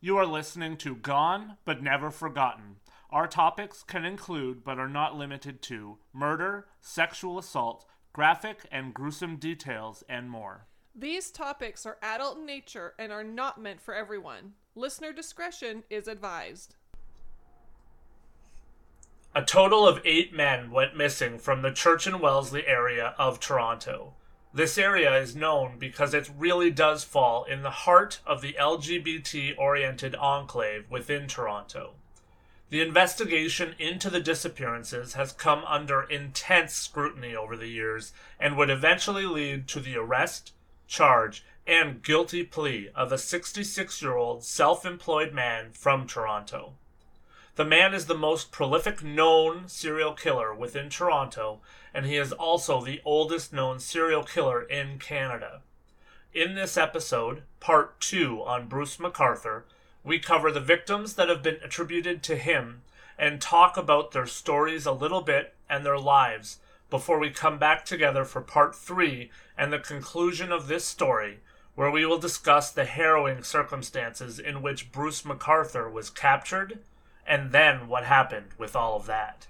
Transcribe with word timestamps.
You 0.00 0.16
are 0.16 0.26
listening 0.26 0.76
to 0.76 0.94
Gone 0.94 1.56
but 1.64 1.82
Never 1.82 2.12
Forgotten. 2.12 2.76
Our 3.10 3.26
topics 3.26 3.82
can 3.82 4.04
include, 4.04 4.62
but 4.62 4.78
are 4.78 4.88
not 4.88 5.16
limited 5.16 5.60
to, 5.62 5.98
murder, 6.12 6.68
sexual 6.80 7.36
assault, 7.36 7.84
graphic 8.12 8.60
and 8.70 8.94
gruesome 8.94 9.38
details, 9.38 10.04
and 10.08 10.30
more. 10.30 10.68
These 10.94 11.32
topics 11.32 11.84
are 11.84 11.98
adult 12.00 12.38
in 12.38 12.46
nature 12.46 12.94
and 12.96 13.10
are 13.10 13.24
not 13.24 13.60
meant 13.60 13.80
for 13.80 13.92
everyone. 13.92 14.52
Listener 14.76 15.12
discretion 15.12 15.82
is 15.90 16.06
advised. 16.06 16.76
A 19.34 19.42
total 19.42 19.84
of 19.86 20.00
eight 20.04 20.32
men 20.32 20.70
went 20.70 20.96
missing 20.96 21.40
from 21.40 21.62
the 21.62 21.72
Church 21.72 22.06
and 22.06 22.20
Wellesley 22.20 22.64
area 22.68 23.16
of 23.18 23.40
Toronto. 23.40 24.14
This 24.52 24.78
area 24.78 25.14
is 25.18 25.36
known 25.36 25.78
because 25.78 26.14
it 26.14 26.30
really 26.36 26.70
does 26.70 27.04
fall 27.04 27.44
in 27.44 27.62
the 27.62 27.70
heart 27.70 28.20
of 28.26 28.40
the 28.40 28.54
LGBT 28.54 29.58
oriented 29.58 30.14
enclave 30.14 30.90
within 30.90 31.28
Toronto. 31.28 31.94
The 32.70 32.80
investigation 32.80 33.74
into 33.78 34.08
the 34.08 34.20
disappearances 34.20 35.14
has 35.14 35.32
come 35.32 35.64
under 35.64 36.02
intense 36.02 36.74
scrutiny 36.74 37.34
over 37.34 37.56
the 37.56 37.68
years 37.68 38.12
and 38.40 38.56
would 38.56 38.70
eventually 38.70 39.26
lead 39.26 39.68
to 39.68 39.80
the 39.80 39.96
arrest, 39.96 40.52
charge, 40.86 41.44
and 41.66 42.02
guilty 42.02 42.42
plea 42.42 42.88
of 42.94 43.12
a 43.12 43.18
66 43.18 44.02
year 44.02 44.16
old 44.16 44.44
self 44.44 44.86
employed 44.86 45.32
man 45.32 45.72
from 45.72 46.06
Toronto. 46.06 46.72
The 47.56 47.64
man 47.64 47.92
is 47.92 48.06
the 48.06 48.14
most 48.14 48.52
prolific 48.52 49.02
known 49.02 49.68
serial 49.68 50.14
killer 50.14 50.54
within 50.54 50.88
Toronto, 50.88 51.60
and 51.98 52.06
he 52.06 52.16
is 52.16 52.30
also 52.30 52.80
the 52.80 53.00
oldest 53.04 53.52
known 53.52 53.80
serial 53.80 54.22
killer 54.22 54.62
in 54.62 55.00
Canada. 55.00 55.62
In 56.32 56.54
this 56.54 56.76
episode, 56.76 57.42
part 57.58 57.98
two 57.98 58.40
on 58.44 58.68
Bruce 58.68 58.98
McArthur, 58.98 59.64
we 60.04 60.20
cover 60.20 60.52
the 60.52 60.60
victims 60.60 61.14
that 61.14 61.28
have 61.28 61.42
been 61.42 61.58
attributed 61.60 62.22
to 62.22 62.36
him 62.36 62.82
and 63.18 63.40
talk 63.40 63.76
about 63.76 64.12
their 64.12 64.28
stories 64.28 64.86
a 64.86 64.92
little 64.92 65.22
bit 65.22 65.56
and 65.68 65.84
their 65.84 65.98
lives 65.98 66.58
before 66.88 67.18
we 67.18 67.30
come 67.30 67.58
back 67.58 67.84
together 67.84 68.24
for 68.24 68.42
part 68.42 68.76
three 68.76 69.32
and 69.56 69.72
the 69.72 69.80
conclusion 69.80 70.52
of 70.52 70.68
this 70.68 70.84
story, 70.84 71.40
where 71.74 71.90
we 71.90 72.06
will 72.06 72.20
discuss 72.20 72.70
the 72.70 72.84
harrowing 72.84 73.42
circumstances 73.42 74.38
in 74.38 74.62
which 74.62 74.92
Bruce 74.92 75.22
McArthur 75.22 75.90
was 75.92 76.10
captured 76.10 76.78
and 77.26 77.50
then 77.50 77.88
what 77.88 78.04
happened 78.04 78.50
with 78.56 78.76
all 78.76 78.94
of 78.94 79.06
that. 79.06 79.48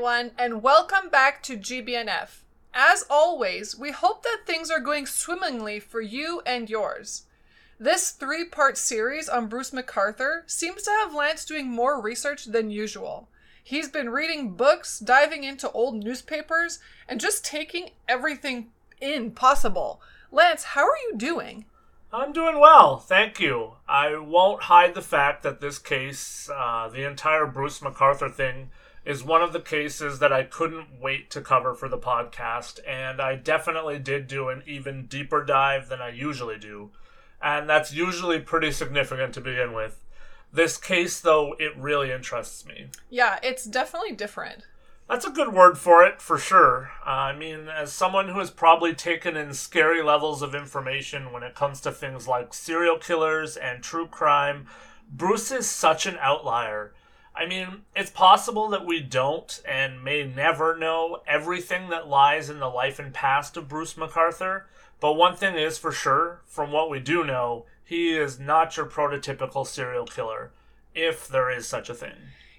Everyone, 0.00 0.30
and 0.38 0.62
welcome 0.62 1.10
back 1.10 1.42
to 1.42 1.58
GBNF. 1.58 2.38
As 2.72 3.04
always, 3.10 3.78
we 3.78 3.90
hope 3.90 4.22
that 4.22 4.44
things 4.46 4.70
are 4.70 4.80
going 4.80 5.04
swimmingly 5.04 5.78
for 5.78 6.00
you 6.00 6.40
and 6.46 6.70
yours. 6.70 7.24
This 7.78 8.10
three 8.10 8.46
part 8.46 8.78
series 8.78 9.28
on 9.28 9.48
Bruce 9.48 9.72
McArthur 9.72 10.50
seems 10.50 10.84
to 10.84 10.90
have 10.90 11.14
Lance 11.14 11.44
doing 11.44 11.68
more 11.68 12.00
research 12.00 12.46
than 12.46 12.70
usual. 12.70 13.28
He's 13.62 13.90
been 13.90 14.08
reading 14.08 14.54
books, 14.54 14.98
diving 14.98 15.44
into 15.44 15.70
old 15.72 16.02
newspapers, 16.02 16.78
and 17.06 17.20
just 17.20 17.44
taking 17.44 17.90
everything 18.08 18.70
in 19.02 19.32
possible. 19.32 20.00
Lance, 20.32 20.64
how 20.64 20.84
are 20.84 20.98
you 21.10 21.18
doing? 21.18 21.66
I'm 22.10 22.32
doing 22.32 22.58
well, 22.58 22.96
thank 22.96 23.38
you. 23.38 23.72
I 23.86 24.16
won't 24.16 24.62
hide 24.62 24.94
the 24.94 25.02
fact 25.02 25.42
that 25.42 25.60
this 25.60 25.78
case, 25.78 26.48
uh, 26.48 26.88
the 26.88 27.06
entire 27.06 27.44
Bruce 27.44 27.80
McArthur 27.80 28.32
thing, 28.32 28.70
is 29.04 29.24
one 29.24 29.42
of 29.42 29.52
the 29.52 29.60
cases 29.60 30.18
that 30.18 30.32
I 30.32 30.42
couldn't 30.42 31.00
wait 31.00 31.30
to 31.30 31.40
cover 31.40 31.74
for 31.74 31.88
the 31.88 31.98
podcast, 31.98 32.80
and 32.86 33.20
I 33.20 33.36
definitely 33.36 33.98
did 33.98 34.26
do 34.26 34.48
an 34.48 34.62
even 34.66 35.06
deeper 35.06 35.44
dive 35.44 35.88
than 35.88 36.00
I 36.00 36.10
usually 36.10 36.58
do, 36.58 36.90
and 37.40 37.68
that's 37.68 37.92
usually 37.92 38.40
pretty 38.40 38.72
significant 38.72 39.34
to 39.34 39.40
begin 39.40 39.72
with. 39.72 40.04
This 40.52 40.76
case, 40.76 41.20
though, 41.20 41.54
it 41.58 41.76
really 41.76 42.10
interests 42.10 42.66
me. 42.66 42.88
Yeah, 43.08 43.38
it's 43.42 43.64
definitely 43.64 44.12
different. 44.12 44.64
That's 45.08 45.26
a 45.26 45.30
good 45.30 45.52
word 45.52 45.76
for 45.76 46.04
it, 46.04 46.20
for 46.20 46.38
sure. 46.38 46.92
Uh, 47.04 47.10
I 47.10 47.36
mean, 47.36 47.68
as 47.68 47.92
someone 47.92 48.28
who 48.28 48.38
has 48.38 48.50
probably 48.50 48.94
taken 48.94 49.36
in 49.36 49.54
scary 49.54 50.02
levels 50.02 50.40
of 50.40 50.54
information 50.54 51.32
when 51.32 51.42
it 51.42 51.56
comes 51.56 51.80
to 51.80 51.90
things 51.90 52.28
like 52.28 52.54
serial 52.54 52.96
killers 52.96 53.56
and 53.56 53.82
true 53.82 54.06
crime, 54.06 54.66
Bruce 55.10 55.50
is 55.50 55.68
such 55.68 56.06
an 56.06 56.16
outlier. 56.20 56.94
I 57.34 57.46
mean, 57.46 57.82
it's 57.94 58.10
possible 58.10 58.68
that 58.68 58.84
we 58.84 59.00
don't 59.00 59.60
and 59.66 60.02
may 60.02 60.24
never 60.24 60.76
know 60.76 61.22
everything 61.26 61.88
that 61.88 62.08
lies 62.08 62.50
in 62.50 62.58
the 62.58 62.68
life 62.68 62.98
and 62.98 63.14
past 63.14 63.56
of 63.56 63.68
Bruce 63.68 63.94
McArthur, 63.94 64.64
but 65.00 65.14
one 65.14 65.36
thing 65.36 65.54
is 65.54 65.78
for 65.78 65.92
sure, 65.92 66.42
from 66.46 66.72
what 66.72 66.90
we 66.90 67.00
do 67.00 67.24
know, 67.24 67.64
he 67.84 68.12
is 68.12 68.38
not 68.38 68.76
your 68.76 68.86
prototypical 68.86 69.66
serial 69.66 70.06
killer, 70.06 70.50
if 70.94 71.26
there 71.26 71.50
is 71.50 71.66
such 71.66 71.88
a 71.88 71.94
thing. 71.94 72.14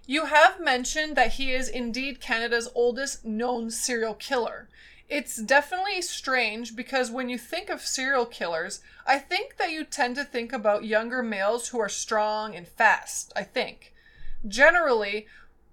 You 0.07 0.25
have 0.25 0.59
mentioned 0.59 1.15
that 1.15 1.33
he 1.33 1.53
is 1.53 1.69
indeed 1.69 2.19
Canada's 2.19 2.69
oldest 2.73 3.23
known 3.23 3.69
serial 3.69 4.15
killer. 4.15 4.67
It's 5.07 5.35
definitely 5.35 6.01
strange 6.01 6.75
because 6.75 7.11
when 7.11 7.29
you 7.29 7.37
think 7.37 7.69
of 7.69 7.81
serial 7.81 8.25
killers, 8.25 8.81
I 9.05 9.19
think 9.19 9.57
that 9.57 9.71
you 9.71 9.83
tend 9.83 10.15
to 10.15 10.23
think 10.23 10.51
about 10.53 10.85
younger 10.85 11.21
males 11.21 11.67
who 11.67 11.79
are 11.79 11.89
strong 11.89 12.55
and 12.55 12.67
fast, 12.67 13.31
I 13.35 13.43
think. 13.43 13.90
Generally, 14.47 15.27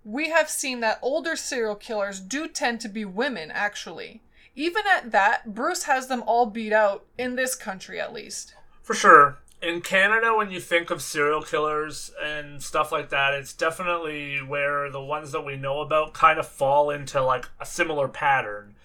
we 0.05 0.31
have 0.31 0.49
seen 0.49 0.81
that 0.81 0.99
older 1.03 1.37
serial 1.37 1.75
killers 1.75 2.21
do 2.21 2.49
tend 2.49 2.81
to 2.81 2.89
be 2.89 3.05
women, 3.05 3.51
actually. 3.51 4.23
Even 4.55 4.83
at 4.91 5.13
that, 5.13 5.55
Bruce 5.55 5.85
has 5.85 6.09
them 6.09 6.23
all 6.27 6.47
beat 6.47 6.73
out, 6.73 7.05
in 7.17 7.37
this 7.37 7.55
country 7.55 8.01
at 8.01 8.13
least. 8.13 8.55
For 8.83 8.95
sure. 8.95 9.39
In 9.61 9.81
Canada, 9.81 10.35
when 10.35 10.51
you 10.51 10.61
think 10.61 10.91
of 10.91 11.03
serial 11.03 11.43
killers 11.43 12.13
and 12.23 12.63
stuff 12.63 12.93
like 12.93 13.09
that, 13.11 13.35
it's 13.35 13.53
definitely 13.53 14.39
where 14.39 14.91
the 14.91 15.03
ones 15.03 15.33
that 15.33 15.45
we 15.45 15.57
know 15.57 15.81
about 15.81 16.15
kind 16.15 16.39
of 16.39 16.47
fall 16.47 16.91
into 16.91 17.21
like 17.23 17.47
a 17.61 17.67
similar 17.67 18.09
pattern. 18.09 18.77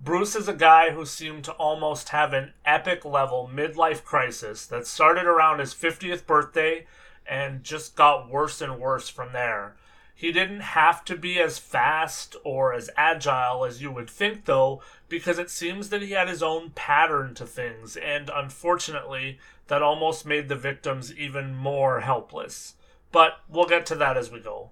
Bruce 0.00 0.36
is 0.36 0.46
a 0.46 0.54
guy 0.54 0.90
who 0.90 1.04
seemed 1.04 1.44
to 1.44 1.52
almost 1.52 2.10
have 2.10 2.32
an 2.32 2.52
epic 2.64 3.04
level 3.04 3.50
midlife 3.52 4.04
crisis 4.04 4.66
that 4.66 4.86
started 4.86 5.24
around 5.24 5.58
his 5.58 5.74
50th 5.74 6.24
birthday 6.24 6.86
and 7.28 7.62
just 7.62 7.94
got 7.94 8.30
worse 8.30 8.60
and 8.60 8.78
worse 8.78 9.08
from 9.08 9.32
there. 9.32 9.76
He 10.14 10.32
didn't 10.32 10.60
have 10.60 11.04
to 11.04 11.16
be 11.16 11.38
as 11.38 11.60
fast 11.60 12.34
or 12.42 12.74
as 12.74 12.90
agile 12.96 13.64
as 13.64 13.80
you 13.80 13.92
would 13.92 14.10
think, 14.10 14.46
though, 14.46 14.82
because 15.08 15.38
it 15.38 15.48
seems 15.48 15.90
that 15.90 16.02
he 16.02 16.10
had 16.10 16.26
his 16.26 16.42
own 16.42 16.70
pattern 16.70 17.34
to 17.34 17.46
things, 17.46 17.96
and 17.96 18.28
unfortunately, 18.34 19.38
that 19.68 19.80
almost 19.80 20.26
made 20.26 20.48
the 20.48 20.56
victims 20.56 21.14
even 21.14 21.54
more 21.54 22.00
helpless. 22.00 22.74
But 23.12 23.40
we'll 23.48 23.66
get 23.66 23.86
to 23.86 23.94
that 23.94 24.16
as 24.16 24.30
we 24.30 24.40
go. 24.40 24.70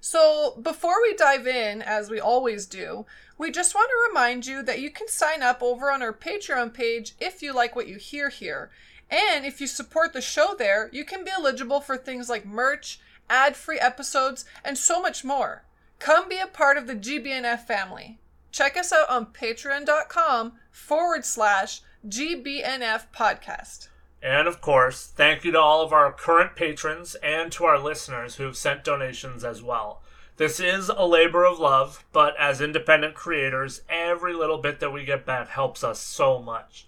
So, 0.00 0.58
before 0.60 1.00
we 1.02 1.14
dive 1.14 1.46
in, 1.46 1.82
as 1.82 2.10
we 2.10 2.18
always 2.18 2.66
do, 2.66 3.06
we 3.36 3.50
just 3.50 3.74
want 3.74 3.90
to 3.90 4.08
remind 4.08 4.46
you 4.46 4.62
that 4.62 4.80
you 4.80 4.90
can 4.90 5.08
sign 5.08 5.42
up 5.42 5.62
over 5.62 5.90
on 5.90 6.02
our 6.02 6.12
Patreon 6.12 6.72
page 6.72 7.14
if 7.20 7.42
you 7.42 7.52
like 7.52 7.76
what 7.76 7.86
you 7.86 7.96
hear 7.96 8.28
here. 8.28 8.70
And 9.10 9.44
if 9.44 9.60
you 9.60 9.66
support 9.66 10.12
the 10.12 10.20
show 10.20 10.54
there, 10.56 10.88
you 10.92 11.04
can 11.04 11.24
be 11.24 11.30
eligible 11.30 11.80
for 11.80 11.96
things 11.96 12.28
like 12.28 12.46
merch, 12.46 13.00
ad 13.28 13.56
free 13.56 13.80
episodes, 13.80 14.44
and 14.64 14.78
so 14.78 15.02
much 15.02 15.24
more. 15.24 15.64
Come 15.98 16.28
be 16.28 16.38
a 16.38 16.46
part 16.46 16.78
of 16.78 16.86
the 16.86 16.94
GBNF 16.94 17.66
family. 17.66 18.18
Check 18.52 18.76
us 18.76 18.92
out 18.92 19.08
on 19.10 19.26
patreon.com 19.26 20.52
forward 20.70 21.24
slash 21.24 21.82
GBNF 22.08 23.06
podcast. 23.14 23.88
And 24.22 24.46
of 24.46 24.60
course, 24.60 25.06
thank 25.06 25.44
you 25.44 25.52
to 25.52 25.60
all 25.60 25.82
of 25.82 25.92
our 25.92 26.12
current 26.12 26.54
patrons 26.54 27.14
and 27.16 27.50
to 27.52 27.64
our 27.64 27.78
listeners 27.78 28.36
who 28.36 28.44
have 28.44 28.56
sent 28.56 28.84
donations 28.84 29.44
as 29.44 29.62
well. 29.62 30.02
This 30.36 30.58
is 30.58 30.88
a 30.88 31.06
labor 31.06 31.44
of 31.44 31.58
love, 31.58 32.04
but 32.12 32.34
as 32.38 32.60
independent 32.60 33.14
creators, 33.14 33.82
every 33.88 34.34
little 34.34 34.58
bit 34.58 34.80
that 34.80 34.92
we 34.92 35.04
get 35.04 35.26
back 35.26 35.48
helps 35.48 35.84
us 35.84 36.00
so 36.00 36.40
much. 36.40 36.86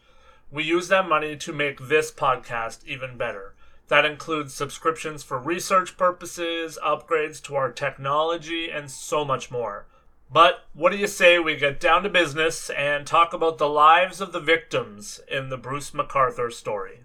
We 0.52 0.64
use 0.64 0.88
that 0.88 1.08
money 1.08 1.34
to 1.34 1.52
make 1.52 1.88
this 1.88 2.12
podcast 2.12 2.84
even 2.84 3.16
better. 3.16 3.54
That 3.88 4.04
includes 4.04 4.52
subscriptions 4.52 5.22
for 5.22 5.38
research 5.38 5.96
purposes, 5.96 6.78
upgrades 6.84 7.42
to 7.44 7.56
our 7.56 7.72
technology, 7.72 8.70
and 8.70 8.90
so 8.90 9.24
much 9.24 9.50
more. 9.50 9.86
But 10.30 10.66
what 10.74 10.92
do 10.92 10.98
you 10.98 11.06
say 11.06 11.38
we 11.38 11.56
get 11.56 11.80
down 11.80 12.02
to 12.02 12.10
business 12.10 12.68
and 12.68 13.06
talk 13.06 13.32
about 13.32 13.56
the 13.56 13.68
lives 13.68 14.20
of 14.20 14.32
the 14.32 14.40
victims 14.40 15.22
in 15.26 15.48
the 15.48 15.56
Bruce 15.56 15.92
McArthur 15.92 16.52
story? 16.52 17.00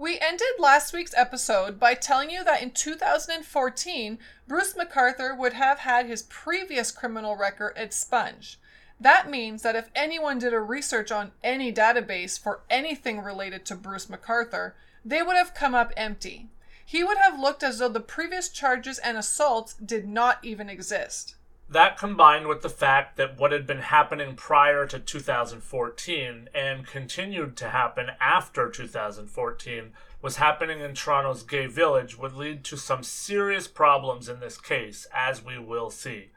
We 0.00 0.18
ended 0.18 0.48
last 0.58 0.94
week's 0.94 1.12
episode 1.14 1.78
by 1.78 1.92
telling 1.92 2.30
you 2.30 2.42
that 2.44 2.62
in 2.62 2.70
2014, 2.70 4.18
Bruce 4.48 4.72
McArthur 4.72 5.36
would 5.36 5.52
have 5.52 5.80
had 5.80 6.06
his 6.06 6.22
previous 6.22 6.90
criminal 6.90 7.36
record 7.36 7.74
expunged. 7.76 8.56
That 8.98 9.28
means 9.28 9.60
that 9.60 9.76
if 9.76 9.90
anyone 9.94 10.38
did 10.38 10.54
a 10.54 10.60
research 10.60 11.12
on 11.12 11.32
any 11.44 11.70
database 11.70 12.40
for 12.40 12.62
anything 12.70 13.20
related 13.20 13.66
to 13.66 13.74
Bruce 13.74 14.06
McArthur, 14.06 14.72
they 15.04 15.22
would 15.22 15.36
have 15.36 15.52
come 15.52 15.74
up 15.74 15.92
empty. 15.98 16.48
He 16.82 17.04
would 17.04 17.18
have 17.18 17.38
looked 17.38 17.62
as 17.62 17.78
though 17.78 17.90
the 17.90 18.00
previous 18.00 18.48
charges 18.48 18.98
and 19.00 19.18
assaults 19.18 19.74
did 19.74 20.08
not 20.08 20.38
even 20.42 20.70
exist. 20.70 21.34
That 21.70 21.96
combined 21.96 22.48
with 22.48 22.62
the 22.62 22.68
fact 22.68 23.16
that 23.16 23.38
what 23.38 23.52
had 23.52 23.64
been 23.64 23.78
happening 23.78 24.34
prior 24.34 24.86
to 24.86 24.98
2014 24.98 26.48
and 26.52 26.84
continued 26.84 27.56
to 27.58 27.68
happen 27.68 28.08
after 28.20 28.68
2014 28.68 29.92
was 30.20 30.36
happening 30.36 30.80
in 30.80 30.94
Toronto's 30.94 31.44
gay 31.44 31.66
village 31.66 32.18
would 32.18 32.32
lead 32.32 32.64
to 32.64 32.76
some 32.76 33.04
serious 33.04 33.68
problems 33.68 34.28
in 34.28 34.40
this 34.40 34.60
case, 34.60 35.06
as 35.14 35.44
we 35.44 35.60
will 35.60 35.90
see. 35.90 36.30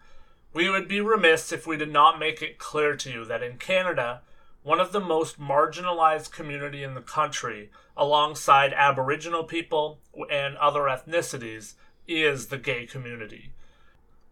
We 0.54 0.70
would 0.70 0.88
be 0.88 1.02
remiss 1.02 1.52
if 1.52 1.66
we 1.66 1.78
did 1.78 1.92
not 1.92 2.20
make 2.20 2.44
it 2.44 2.60
clear 2.60 2.96
to 2.98 3.10
you 3.12 3.26
that 3.26 3.42
in 3.42 3.58
Canada, 3.58 4.22
one 4.62 4.80
of 4.80 4.92
the 4.92 5.00
most 5.00 5.42
marginalized 5.42 6.32
community 6.32 6.84
in 6.84 6.94
the 6.94 7.02
country, 7.02 7.72
alongside 7.98 8.72
Aboriginal 8.74 9.46
people 9.46 9.98
and 10.30 10.56
other 10.58 10.82
ethnicities, 10.82 11.74
is 12.08 12.48
the 12.48 12.60
gay 12.60 12.86
community. 12.86 13.53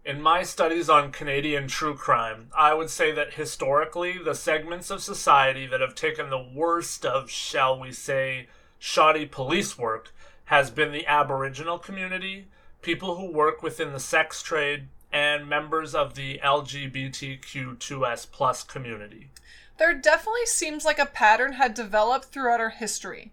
In 0.04 0.20
my 0.20 0.42
studies 0.42 0.90
on 0.90 1.12
Canadian 1.12 1.68
true 1.68 1.94
crime, 1.94 2.48
I 2.56 2.74
would 2.74 2.90
say 2.90 3.12
that 3.12 3.34
historically, 3.34 4.18
the 4.18 4.34
segments 4.34 4.90
of 4.90 5.00
society 5.00 5.64
that 5.68 5.80
have 5.80 5.94
taken 5.94 6.28
the 6.28 6.42
worst 6.42 7.06
of, 7.06 7.30
shall 7.30 7.78
we 7.78 7.92
say, 7.92 8.48
shoddy 8.80 9.26
police 9.26 9.78
work 9.78 10.12
has 10.46 10.72
been 10.72 10.90
the 10.90 11.06
Aboriginal 11.06 11.78
community, 11.78 12.48
people 12.82 13.14
who 13.14 13.30
work 13.30 13.62
within 13.62 13.92
the 13.92 14.00
sex 14.00 14.42
trade, 14.42 14.88
and 15.12 15.48
members 15.48 15.94
of 15.94 16.14
the 16.14 16.40
LGBTQ2S 16.42 18.26
plus 18.32 18.64
community. 18.64 19.30
There 19.78 19.94
definitely 19.94 20.46
seems 20.46 20.84
like 20.84 20.98
a 20.98 21.06
pattern 21.06 21.52
had 21.52 21.74
developed 21.74 22.26
throughout 22.26 22.60
our 22.60 22.70
history. 22.70 23.30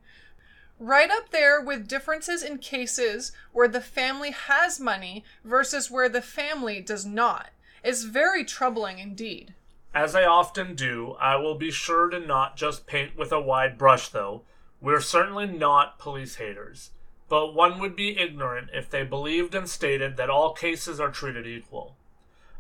Right 0.80 1.12
up 1.12 1.32
there 1.32 1.60
with 1.60 1.90
differences 1.90 2.42
in 2.42 2.58
cases 2.60 3.34
where 3.52 3.68
the 3.68 3.82
family 3.82 4.32
has 4.32 4.80
money 4.80 5.26
versus 5.44 5.92
where 5.92 6.08
the 6.08 6.22
family 6.22 6.80
does 6.80 7.06
not 7.06 7.50
is 7.84 8.06
very 8.06 8.46
troubling 8.46 8.98
indeed. 8.98 9.54
As 9.94 10.16
I 10.16 10.24
often 10.24 10.76
do, 10.76 11.18
I 11.20 11.36
will 11.36 11.56
be 11.56 11.70
sure 11.70 12.10
to 12.10 12.20
not 12.20 12.56
just 12.56 12.88
paint 12.88 13.18
with 13.18 13.34
a 13.34 13.42
wide 13.42 13.78
brush, 13.78 14.08
though. 14.08 14.44
We're 14.80 15.02
certainly 15.02 15.48
not 15.48 16.00
police 16.00 16.36
haters, 16.36 16.92
but 17.28 17.54
one 17.54 17.80
would 17.80 17.98
be 17.98 18.18
ignorant 18.18 18.70
if 18.74 18.90
they 18.90 19.04
believed 19.04 19.54
and 19.54 19.68
stated 19.68 20.16
that 20.16 20.30
all 20.30 20.54
cases 20.54 20.98
are 21.00 21.12
treated 21.12 21.46
equal. 21.46 21.98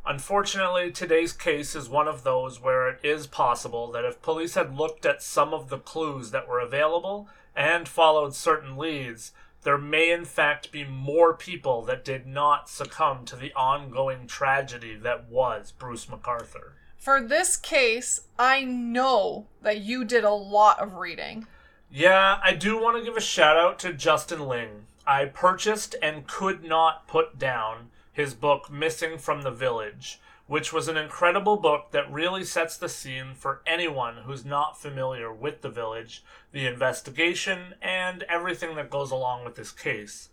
Unfortunately, 0.06 0.92
today's 0.92 1.32
case 1.32 1.76
is 1.76 1.88
one 1.88 2.08
of 2.08 2.24
those 2.24 2.62
where 2.62 2.90
it 2.90 3.00
is 3.04 3.28
possible 3.28 3.92
that 3.92 4.06
if 4.06 4.22
police 4.22 4.56
had 4.56 4.76
looked 4.76 5.06
at 5.06 5.24
some 5.24 5.54
of 5.54 5.70
the 5.70 5.78
clues 5.78 6.32
that 6.32 6.48
were 6.48 6.60
available 6.60 7.30
and 7.56 7.88
followed 7.88 8.36
certain 8.36 8.78
leads, 8.78 9.32
there 9.64 9.78
may 9.78 10.12
in 10.12 10.26
fact 10.26 10.72
be 10.72 10.84
more 10.84 11.34
people 11.34 11.82
that 11.84 12.06
did 12.06 12.26
not 12.26 12.70
succumb 12.70 13.26
to 13.26 13.36
the 13.36 13.54
ongoing 13.54 14.28
tragedy 14.28 14.96
that 14.96 15.30
was 15.30 15.72
Bruce 15.72 16.06
McArthur. 16.06 16.72
For 16.98 17.22
this 17.22 17.58
case, 17.58 18.22
I 18.38 18.64
know 18.64 19.48
that 19.62 19.82
you 19.82 20.04
did 20.06 20.24
a 20.24 20.32
lot 20.32 20.80
of 20.80 20.96
reading. 20.96 21.48
Yeah, 21.92 22.40
I 22.44 22.54
do 22.54 22.78
want 22.80 22.98
to 22.98 23.04
give 23.04 23.18
a 23.18 23.22
shout 23.22 23.58
out 23.58 23.80
to 23.80 23.94
Justin 23.94 24.48
Ling. 24.48 24.86
I 25.08 25.26
purchased 25.26 25.96
and 26.02 26.28
could 26.28 26.64
not 26.64 27.08
put 27.08 27.40
down 27.40 27.90
his 28.12 28.34
book 28.34 28.70
Missing 28.70 29.18
from 29.18 29.42
the 29.42 29.52
Village, 29.52 30.20
which 30.50 30.74
was 30.74 30.88
an 30.88 30.98
incredible 30.98 31.58
book 31.58 31.92
that 31.92 32.12
really 32.12 32.44
sets 32.44 32.76
the 32.76 32.90
scene 32.90 33.36
for 33.36 33.62
anyone 33.68 34.16
who's 34.26 34.44
not 34.44 34.82
familiar 34.82 35.32
with 35.32 35.62
the 35.62 35.70
village, 35.70 36.24
the 36.52 36.66
investigation, 36.66 37.76
and 37.84 38.24
everything 38.24 38.76
that 38.76 38.90
goes 38.90 39.12
along 39.12 39.46
with 39.46 39.54
this 39.54 39.72
case. 39.72 40.30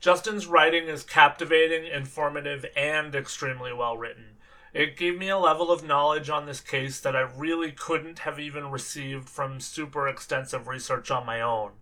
Justin's 0.00 0.48
writing 0.48 0.88
is 0.88 1.04
captivating, 1.04 1.86
informative, 1.86 2.66
and 2.76 3.14
extremely 3.14 3.72
well 3.72 3.96
written. 3.96 4.38
It 4.72 4.96
gave 4.96 5.16
me 5.16 5.28
a 5.28 5.38
level 5.38 5.70
of 5.70 5.86
knowledge 5.86 6.28
on 6.28 6.46
this 6.46 6.60
case 6.60 6.98
that 6.98 7.14
I 7.14 7.20
really 7.20 7.70
couldn't 7.70 8.18
have 8.18 8.40
even 8.40 8.72
received 8.72 9.28
from 9.28 9.60
super 9.60 10.08
extensive 10.08 10.66
research 10.66 11.12
on 11.12 11.24
my 11.24 11.40
own. 11.40 11.74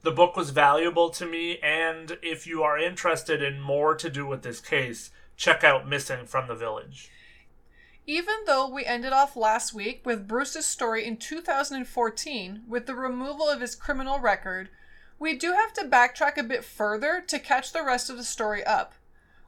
The 0.00 0.12
book 0.12 0.34
was 0.34 0.48
valuable 0.48 1.10
to 1.10 1.26
me, 1.26 1.58
and 1.58 2.16
if 2.22 2.46
you 2.46 2.62
are 2.62 2.78
interested 2.78 3.42
in 3.42 3.60
more 3.60 3.94
to 3.96 4.08
do 4.08 4.26
with 4.26 4.40
this 4.40 4.60
case, 4.60 5.10
check 5.36 5.62
out 5.62 5.86
Missing 5.86 6.24
from 6.24 6.48
the 6.48 6.54
Village. 6.54 7.10
Even 8.10 8.36
though 8.46 8.66
we 8.66 8.86
ended 8.86 9.12
off 9.12 9.36
last 9.36 9.74
week 9.74 10.00
with 10.06 10.26
Bruce's 10.26 10.64
story 10.64 11.04
in 11.04 11.18
2014 11.18 12.62
with 12.66 12.86
the 12.86 12.94
removal 12.94 13.50
of 13.50 13.60
his 13.60 13.76
criminal 13.76 14.18
record, 14.18 14.70
we 15.18 15.34
do 15.34 15.52
have 15.52 15.74
to 15.74 15.84
backtrack 15.84 16.38
a 16.38 16.42
bit 16.42 16.64
further 16.64 17.22
to 17.26 17.38
catch 17.38 17.70
the 17.70 17.84
rest 17.84 18.08
of 18.08 18.16
the 18.16 18.24
story 18.24 18.64
up. 18.64 18.94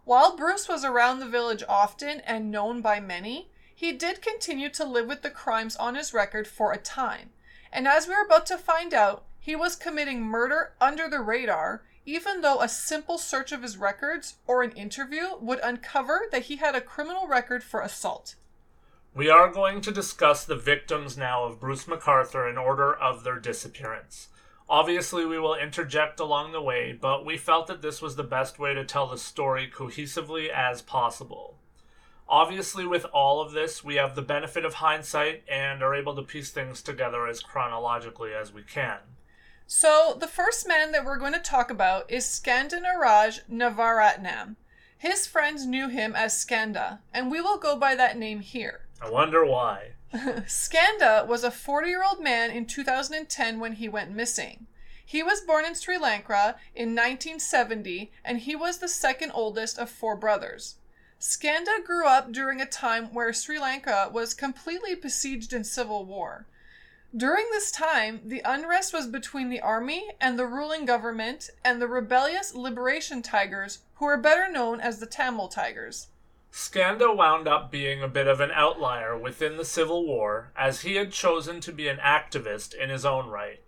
While 0.04 0.36
Bruce 0.36 0.68
was 0.68 0.84
around 0.84 1.20
the 1.20 1.26
village 1.26 1.64
often 1.70 2.20
and 2.20 2.50
known 2.50 2.82
by 2.82 3.00
many, 3.00 3.48
he 3.74 3.92
did 3.92 4.20
continue 4.20 4.68
to 4.68 4.84
live 4.84 5.06
with 5.06 5.22
the 5.22 5.30
crimes 5.30 5.74
on 5.76 5.94
his 5.94 6.12
record 6.12 6.46
for 6.46 6.70
a 6.70 6.76
time. 6.76 7.30
And 7.72 7.88
as 7.88 8.06
we're 8.06 8.26
about 8.26 8.44
to 8.48 8.58
find 8.58 8.92
out, 8.92 9.24
he 9.38 9.56
was 9.56 9.74
committing 9.74 10.20
murder 10.20 10.74
under 10.82 11.08
the 11.08 11.20
radar, 11.20 11.82
even 12.04 12.42
though 12.42 12.60
a 12.60 12.68
simple 12.68 13.16
search 13.16 13.52
of 13.52 13.62
his 13.62 13.78
records 13.78 14.34
or 14.46 14.62
an 14.62 14.72
interview 14.72 15.28
would 15.40 15.60
uncover 15.62 16.26
that 16.30 16.42
he 16.42 16.56
had 16.56 16.74
a 16.74 16.82
criminal 16.82 17.26
record 17.26 17.64
for 17.64 17.80
assault. 17.80 18.34
We 19.12 19.28
are 19.28 19.48
going 19.50 19.80
to 19.80 19.90
discuss 19.90 20.44
the 20.44 20.54
victims 20.54 21.18
now 21.18 21.44
of 21.44 21.58
Bruce 21.58 21.86
McArthur 21.86 22.48
in 22.48 22.56
order 22.56 22.94
of 22.94 23.24
their 23.24 23.40
disappearance. 23.40 24.28
Obviously, 24.68 25.24
we 25.24 25.36
will 25.36 25.56
interject 25.56 26.20
along 26.20 26.52
the 26.52 26.62
way, 26.62 26.92
but 26.92 27.26
we 27.26 27.36
felt 27.36 27.66
that 27.66 27.82
this 27.82 28.00
was 28.00 28.14
the 28.14 28.22
best 28.22 28.60
way 28.60 28.72
to 28.72 28.84
tell 28.84 29.08
the 29.08 29.18
story 29.18 29.68
cohesively 29.68 30.48
as 30.48 30.80
possible. 30.80 31.58
Obviously, 32.28 32.86
with 32.86 33.04
all 33.06 33.40
of 33.40 33.50
this, 33.50 33.82
we 33.82 33.96
have 33.96 34.14
the 34.14 34.22
benefit 34.22 34.64
of 34.64 34.74
hindsight 34.74 35.42
and 35.48 35.82
are 35.82 35.96
able 35.96 36.14
to 36.14 36.22
piece 36.22 36.52
things 36.52 36.80
together 36.80 37.26
as 37.26 37.40
chronologically 37.40 38.32
as 38.32 38.52
we 38.52 38.62
can. 38.62 38.98
So, 39.66 40.16
the 40.20 40.28
first 40.28 40.68
man 40.68 40.92
that 40.92 41.04
we're 41.04 41.18
going 41.18 41.32
to 41.32 41.40
talk 41.40 41.72
about 41.72 42.08
is 42.08 42.24
Skandanaraj 42.26 43.40
Navaratnam. 43.50 44.54
His 44.96 45.26
friends 45.26 45.66
knew 45.66 45.88
him 45.88 46.14
as 46.14 46.38
Skanda, 46.38 47.00
and 47.12 47.28
we 47.28 47.40
will 47.40 47.58
go 47.58 47.76
by 47.76 47.96
that 47.96 48.16
name 48.16 48.38
here. 48.38 48.82
I 49.00 49.08
wonder 49.08 49.44
why. 49.44 49.92
Skanda 50.46 51.24
was 51.28 51.44
a 51.44 51.50
40 51.50 51.88
year 51.88 52.04
old 52.04 52.22
man 52.22 52.50
in 52.50 52.66
2010 52.66 53.60
when 53.60 53.74
he 53.74 53.88
went 53.88 54.10
missing. 54.10 54.66
He 55.04 55.22
was 55.22 55.40
born 55.40 55.64
in 55.64 55.74
Sri 55.74 55.98
Lanka 55.98 56.56
in 56.74 56.94
1970 56.94 58.12
and 58.24 58.38
he 58.38 58.54
was 58.54 58.78
the 58.78 58.88
second 58.88 59.32
oldest 59.32 59.78
of 59.78 59.90
four 59.90 60.16
brothers. 60.16 60.76
Skanda 61.18 61.78
grew 61.84 62.06
up 62.06 62.32
during 62.32 62.60
a 62.60 62.66
time 62.66 63.12
where 63.12 63.32
Sri 63.32 63.58
Lanka 63.58 64.08
was 64.12 64.34
completely 64.34 64.94
besieged 64.94 65.52
in 65.52 65.64
civil 65.64 66.04
war. 66.04 66.46
During 67.16 67.46
this 67.50 67.72
time, 67.72 68.20
the 68.24 68.40
unrest 68.44 68.92
was 68.92 69.08
between 69.08 69.48
the 69.48 69.60
army 69.60 70.10
and 70.20 70.38
the 70.38 70.46
ruling 70.46 70.84
government 70.84 71.50
and 71.64 71.82
the 71.82 71.88
rebellious 71.88 72.54
Liberation 72.54 73.20
Tigers, 73.20 73.80
who 73.94 74.06
are 74.06 74.16
better 74.16 74.48
known 74.48 74.80
as 74.80 75.00
the 75.00 75.06
Tamil 75.06 75.48
Tigers. 75.48 76.06
Skanda 76.52 77.12
wound 77.12 77.46
up 77.46 77.70
being 77.70 78.02
a 78.02 78.08
bit 78.08 78.26
of 78.26 78.40
an 78.40 78.50
outlier 78.50 79.16
within 79.16 79.56
the 79.56 79.64
Civil 79.64 80.04
War, 80.04 80.50
as 80.56 80.80
he 80.80 80.96
had 80.96 81.12
chosen 81.12 81.60
to 81.60 81.72
be 81.72 81.86
an 81.88 81.98
activist 81.98 82.74
in 82.74 82.90
his 82.90 83.04
own 83.04 83.28
right. 83.28 83.60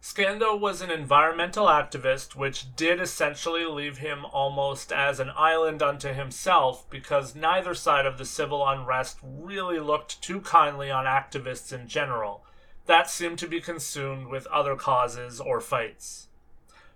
Skanda 0.00 0.56
was 0.56 0.80
an 0.80 0.90
environmental 0.90 1.66
activist, 1.66 2.34
which 2.34 2.74
did 2.74 3.00
essentially 3.00 3.64
leave 3.64 3.98
him 3.98 4.24
almost 4.24 4.92
as 4.92 5.20
an 5.20 5.30
island 5.36 5.80
unto 5.80 6.12
himself 6.12 6.90
because 6.90 7.36
neither 7.36 7.72
side 7.72 8.04
of 8.04 8.18
the 8.18 8.24
civil 8.24 8.66
unrest 8.66 9.18
really 9.22 9.78
looked 9.78 10.20
too 10.20 10.40
kindly 10.40 10.90
on 10.90 11.04
activists 11.04 11.72
in 11.72 11.86
general. 11.86 12.44
That 12.86 13.08
seemed 13.10 13.38
to 13.38 13.46
be 13.46 13.60
consumed 13.60 14.26
with 14.26 14.46
other 14.48 14.74
causes 14.74 15.38
or 15.38 15.60
fights. 15.60 16.26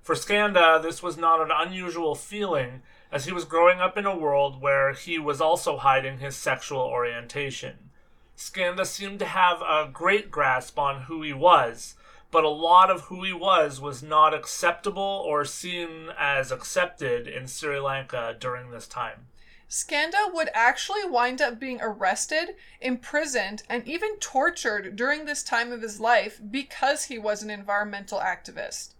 For 0.03 0.17
Skanda, 0.17 0.81
this 0.83 1.01
was 1.01 1.17
not 1.17 1.41
an 1.41 1.51
unusual 1.53 2.17
feeling, 2.17 2.83
as 3.17 3.25
he 3.25 3.33
was 3.33 3.47
growing 3.47 3.81
up 3.81 3.97
in 3.97 4.05
a 4.05 4.15
world 4.15 4.61
where 4.61 4.93
he 4.93 5.19
was 5.19 5.41
also 5.41 5.79
hiding 5.79 6.19
his 6.19 6.37
sexual 6.37 6.83
orientation. 6.83 7.89
Skanda 8.35 8.85
seemed 8.85 9.19
to 9.19 9.25
have 9.25 9.63
a 9.63 9.89
great 9.91 10.31
grasp 10.31 10.79
on 10.79 11.05
who 11.05 11.23
he 11.23 11.33
was, 11.33 11.95
but 12.31 12.45
a 12.45 12.51
lot 12.51 12.91
of 12.91 13.05
who 13.05 13.25
he 13.25 13.33
was 13.33 13.81
was 13.81 14.03
not 14.03 14.35
acceptable 14.35 15.25
or 15.27 15.47
seen 15.47 16.11
as 16.19 16.53
accepted 16.53 17.27
in 17.27 17.47
Sri 17.47 17.81
Lanka 17.81 18.37
during 18.39 18.71
this 18.71 18.87
time. 18.87 19.29
Skanda 19.67 20.29
would 20.35 20.51
actually 20.53 21.07
wind 21.07 21.41
up 21.41 21.59
being 21.59 21.79
arrested, 21.81 22.51
imprisoned, 22.83 23.63
and 23.67 23.83
even 23.89 24.19
tortured 24.19 24.95
during 24.95 25.25
this 25.25 25.43
time 25.43 25.73
of 25.73 25.81
his 25.81 26.01
life 26.01 26.39
because 26.51 27.05
he 27.05 27.19
was 27.19 27.43
an 27.43 27.49
environmental 27.49 28.21
activist. 28.21 28.91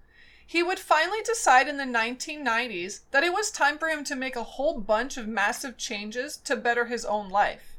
He 0.47 0.63
would 0.63 0.79
finally 0.79 1.23
decide 1.23 1.67
in 1.67 1.77
the 1.77 1.85
1990s 1.85 3.01
that 3.11 3.25
it 3.25 3.33
was 3.33 3.51
time 3.51 3.79
for 3.79 3.89
him 3.89 4.05
to 4.05 4.15
make 4.15 4.37
a 4.37 4.45
whole 4.45 4.81
bunch 4.81 5.17
of 5.17 5.27
massive 5.27 5.77
changes 5.77 6.37
to 6.39 6.55
better 6.55 6.87
his 6.87 7.05
own 7.05 7.29
life. 7.29 7.77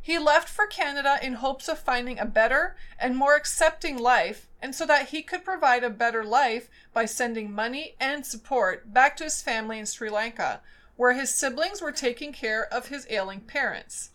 He 0.00 0.18
left 0.18 0.48
for 0.48 0.66
Canada 0.66 1.20
in 1.22 1.34
hopes 1.34 1.68
of 1.68 1.78
finding 1.78 2.18
a 2.18 2.26
better 2.26 2.76
and 2.98 3.16
more 3.16 3.36
accepting 3.36 3.96
life, 3.96 4.48
and 4.60 4.74
so 4.74 4.84
that 4.86 5.10
he 5.10 5.22
could 5.22 5.44
provide 5.44 5.84
a 5.84 5.90
better 5.90 6.24
life 6.24 6.68
by 6.92 7.04
sending 7.04 7.52
money 7.52 7.94
and 8.00 8.26
support 8.26 8.92
back 8.92 9.16
to 9.18 9.24
his 9.24 9.40
family 9.40 9.78
in 9.78 9.86
Sri 9.86 10.10
Lanka, 10.10 10.60
where 10.96 11.12
his 11.12 11.32
siblings 11.32 11.80
were 11.80 11.92
taking 11.92 12.32
care 12.32 12.64
of 12.74 12.88
his 12.88 13.06
ailing 13.10 13.42
parents. 13.42 14.10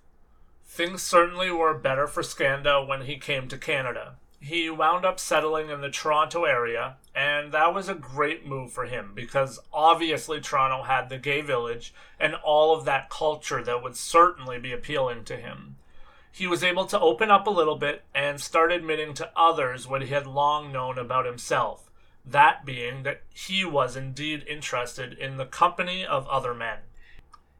Things 0.65 1.01
certainly 1.01 1.50
were 1.51 1.74
better 1.74 2.06
for 2.06 2.22
Skanda 2.22 2.84
when 2.84 3.03
he 3.03 3.17
came 3.17 3.48
to 3.48 3.58
Canada. 3.58 4.15
He 4.41 4.70
wound 4.70 5.06
up 5.06 5.20
settling 5.20 5.70
in 5.70 5.82
the 5.82 5.89
Toronto 5.89 6.44
area, 6.44 6.98
and 7.18 7.52
that 7.52 7.74
was 7.74 7.90
a 7.90 7.96
great 7.96 8.46
move 8.46 8.72
for 8.72 8.86
him 8.86 9.12
because 9.16 9.60
obviously 9.74 10.40
Toronto 10.40 10.84
had 10.84 11.10
the 11.10 11.18
gay 11.18 11.42
village 11.42 11.92
and 12.20 12.36
all 12.36 12.78
of 12.78 12.86
that 12.86 13.10
culture 13.10 13.64
that 13.64 13.82
would 13.82 13.96
certainly 13.96 14.60
be 14.60 14.72
appealing 14.72 15.24
to 15.26 15.36
him. 15.36 15.78
He 16.32 16.46
was 16.46 16.64
able 16.64 16.86
to 16.86 17.00
open 17.00 17.32
up 17.32 17.48
a 17.48 17.50
little 17.50 17.78
bit 17.78 18.04
and 18.14 18.40
start 18.40 18.72
admitting 18.72 19.16
to 19.16 19.32
others 19.36 19.88
what 19.88 20.04
he 20.04 20.10
had 20.10 20.28
long 20.28 20.72
known 20.72 21.00
about 21.00 21.26
himself 21.26 21.88
that 22.30 22.66
being 22.66 23.04
that 23.04 23.22
he 23.34 23.64
was 23.64 23.96
indeed 23.96 24.44
interested 24.48 25.14
in 25.14 25.38
the 25.38 25.46
company 25.46 26.06
of 26.06 26.28
other 26.28 26.54
men. 26.54 26.80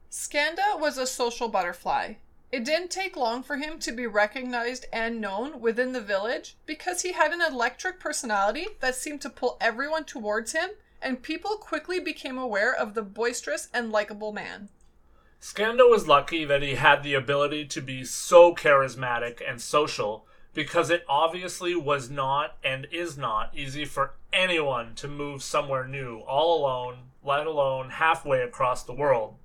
Skanda 0.10 0.76
was 0.78 0.98
a 0.98 1.08
social 1.08 1.48
butterfly. 1.48 2.14
It 2.50 2.64
didn't 2.64 2.92
take 2.92 3.18
long 3.18 3.44
for 3.44 3.58
him 3.58 3.78
to 3.80 3.92
be 3.92 4.08
recognized 4.08 4.86
and 4.94 5.20
known 5.20 5.60
within 5.60 5.92
the 5.92 6.02
village 6.02 6.56
because 6.66 7.02
he 7.02 7.12
had 7.12 7.34
an 7.34 7.42
electric 7.42 8.00
personality 8.00 8.68
that 8.80 8.96
seemed 8.96 9.22
to 9.22 9.30
pull 9.30 9.58
everyone 9.60 10.06
towards 10.06 10.54
him, 10.54 10.70
and 11.02 11.22
people 11.22 11.58
quickly 11.58 12.00
became 12.00 12.38
aware 12.38 12.74
of 12.74 12.94
the 12.94 13.02
boisterous 13.02 13.68
and 13.74 13.92
likable 13.92 14.32
man. 14.32 14.70
Skanda 15.40 15.86
was 15.86 16.08
lucky 16.08 16.46
that 16.46 16.64
he 16.64 16.76
had 16.76 17.04
the 17.04 17.14
ability 17.14 17.66
to 17.66 17.82
be 17.82 18.06
so 18.06 18.56
charismatic 18.56 19.42
and 19.48 19.62
social 19.62 20.26
because 20.54 20.90
it 20.90 21.06
obviously 21.08 21.76
was 21.76 22.10
not 22.10 22.58
and 22.64 22.88
is 22.92 23.18
not 23.18 23.56
easy 23.56 23.86
for 23.86 24.16
anyone 24.34 24.96
to 24.96 25.08
move 25.08 25.44
somewhere 25.44 25.88
new 25.88 26.20
all 26.22 26.60
alone, 26.60 26.98
let 27.24 27.46
alone 27.46 27.92
halfway 27.92 28.42
across 28.42 28.84
the 28.84 28.94
world. 28.94 29.36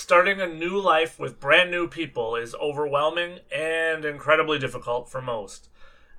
Starting 0.00 0.40
a 0.40 0.46
new 0.46 0.80
life 0.80 1.18
with 1.18 1.40
brand 1.40 1.72
new 1.72 1.88
people 1.88 2.36
is 2.36 2.54
overwhelming 2.54 3.40
and 3.52 4.04
incredibly 4.04 4.56
difficult 4.56 5.10
for 5.10 5.20
most. 5.20 5.68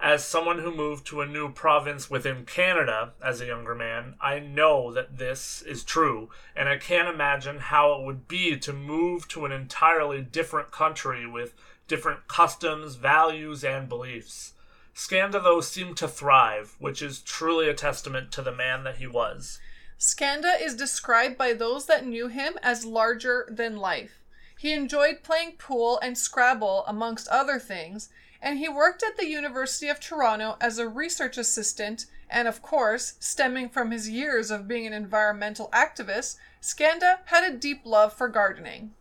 As 0.02 0.26
someone 0.26 0.60
who 0.60 0.76
moved 0.76 1.08
to 1.08 1.22
a 1.22 1.26
new 1.26 1.50
province 1.54 2.10
within 2.10 2.44
Canada 2.44 3.14
as 3.24 3.40
a 3.40 3.46
younger 3.46 3.74
man, 3.74 4.16
I 4.20 4.40
know 4.40 4.92
that 4.92 5.18
this 5.18 5.62
is 5.62 5.86
true, 5.86 6.30
and 6.58 6.68
I 6.68 6.76
can't 6.76 7.08
imagine 7.08 7.60
how 7.60 7.94
it 7.94 8.06
would 8.06 8.28
be 8.28 8.58
to 8.58 8.74
move 8.74 9.30
to 9.30 9.46
an 9.46 9.54
entirely 9.54 10.22
different 10.22 10.72
country 10.72 11.26
with 11.26 11.54
different 11.88 12.28
customs, 12.28 12.96
values, 12.96 13.64
and 13.64 13.88
beliefs. 13.88 14.56
Skanda, 14.94 15.40
though, 15.40 15.62
seemed 15.62 15.96
to 15.98 16.08
thrive, 16.10 16.76
which 16.80 17.02
is 17.02 17.22
truly 17.22 17.70
a 17.70 17.74
testament 17.74 18.34
to 18.34 18.42
the 18.42 18.52
man 18.54 18.84
that 18.84 18.98
he 18.98 19.08
was. 19.08 19.62
Skanda 20.02 20.54
is 20.58 20.76
described 20.76 21.38
by 21.38 21.52
those 21.52 21.86
that 21.88 22.06
knew 22.06 22.30
him 22.30 22.58
as 22.64 22.86
larger 22.86 23.46
than 23.52 23.76
life. 23.76 24.24
He 24.58 24.72
enjoyed 24.72 25.24
playing 25.24 25.58
pool 25.58 26.00
and 26.02 26.18
Scrabble, 26.18 26.86
amongst 26.88 27.28
other 27.28 27.60
things, 27.60 28.08
and 28.42 28.60
he 28.60 28.70
worked 28.70 29.04
at 29.04 29.18
the 29.18 29.28
University 29.28 29.90
of 29.90 30.00
Toronto 30.00 30.56
as 30.62 30.78
a 30.78 30.88
research 30.88 31.38
assistant. 31.38 32.06
And 32.30 32.48
of 32.48 32.62
course, 32.62 33.16
stemming 33.20 33.68
from 33.68 33.92
his 33.92 34.10
years 34.10 34.52
of 34.52 34.70
being 34.70 34.88
an 34.88 34.94
environmental 34.94 35.70
activist, 35.74 36.38
Skanda 36.62 37.20
had 37.26 37.44
a 37.44 37.58
deep 37.58 37.82
love 37.84 38.14
for 38.14 38.30
gardening. 38.30 38.94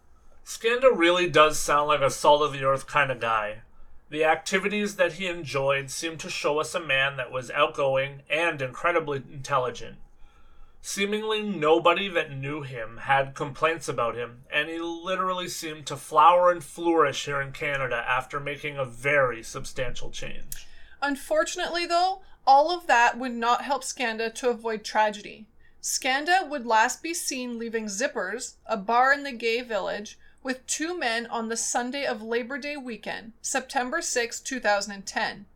Skanda 0.42 0.90
really 0.90 1.30
does 1.30 1.60
sound 1.60 1.86
like 1.86 2.00
a 2.00 2.10
salt 2.10 2.42
of 2.42 2.52
the 2.52 2.64
earth 2.64 2.88
kind 2.88 3.12
of 3.12 3.20
guy. 3.20 3.58
The 4.10 4.24
activities 4.24 4.96
that 4.96 5.12
he 5.12 5.28
enjoyed 5.28 5.90
seem 5.90 6.18
to 6.18 6.28
show 6.28 6.58
us 6.58 6.74
a 6.74 6.80
man 6.80 7.16
that 7.18 7.30
was 7.30 7.52
outgoing 7.52 8.22
and 8.28 8.60
incredibly 8.60 9.22
intelligent. 9.32 9.98
Seemingly 10.80 11.42
nobody 11.42 12.08
that 12.08 12.30
knew 12.30 12.62
him 12.62 12.98
had 12.98 13.34
complaints 13.34 13.88
about 13.88 14.14
him, 14.14 14.44
and 14.50 14.68
he 14.68 14.78
literally 14.78 15.48
seemed 15.48 15.86
to 15.86 15.96
flower 15.96 16.50
and 16.50 16.62
flourish 16.62 17.24
here 17.24 17.40
in 17.40 17.52
Canada 17.52 18.04
after 18.08 18.40
making 18.40 18.76
a 18.76 18.84
very 18.84 19.42
substantial 19.42 20.10
change. 20.10 20.66
Unfortunately, 21.02 21.84
though, 21.84 22.22
all 22.46 22.70
of 22.70 22.86
that 22.86 23.18
would 23.18 23.34
not 23.34 23.62
help 23.62 23.84
Skanda 23.84 24.30
to 24.30 24.48
avoid 24.48 24.84
tragedy. 24.84 25.46
Skanda 25.80 26.46
would 26.48 26.66
last 26.66 27.02
be 27.02 27.14
seen 27.14 27.58
leaving 27.58 27.86
Zippers, 27.86 28.54
a 28.66 28.76
bar 28.76 29.12
in 29.12 29.22
the 29.22 29.32
gay 29.32 29.60
village, 29.60 30.18
with 30.42 30.66
two 30.66 30.98
men 30.98 31.26
on 31.26 31.48
the 31.48 31.56
Sunday 31.56 32.04
of 32.04 32.22
Labor 32.22 32.58
Day 32.58 32.76
weekend, 32.76 33.32
September 33.42 34.00
6, 34.00 34.40
2010. 34.40 35.46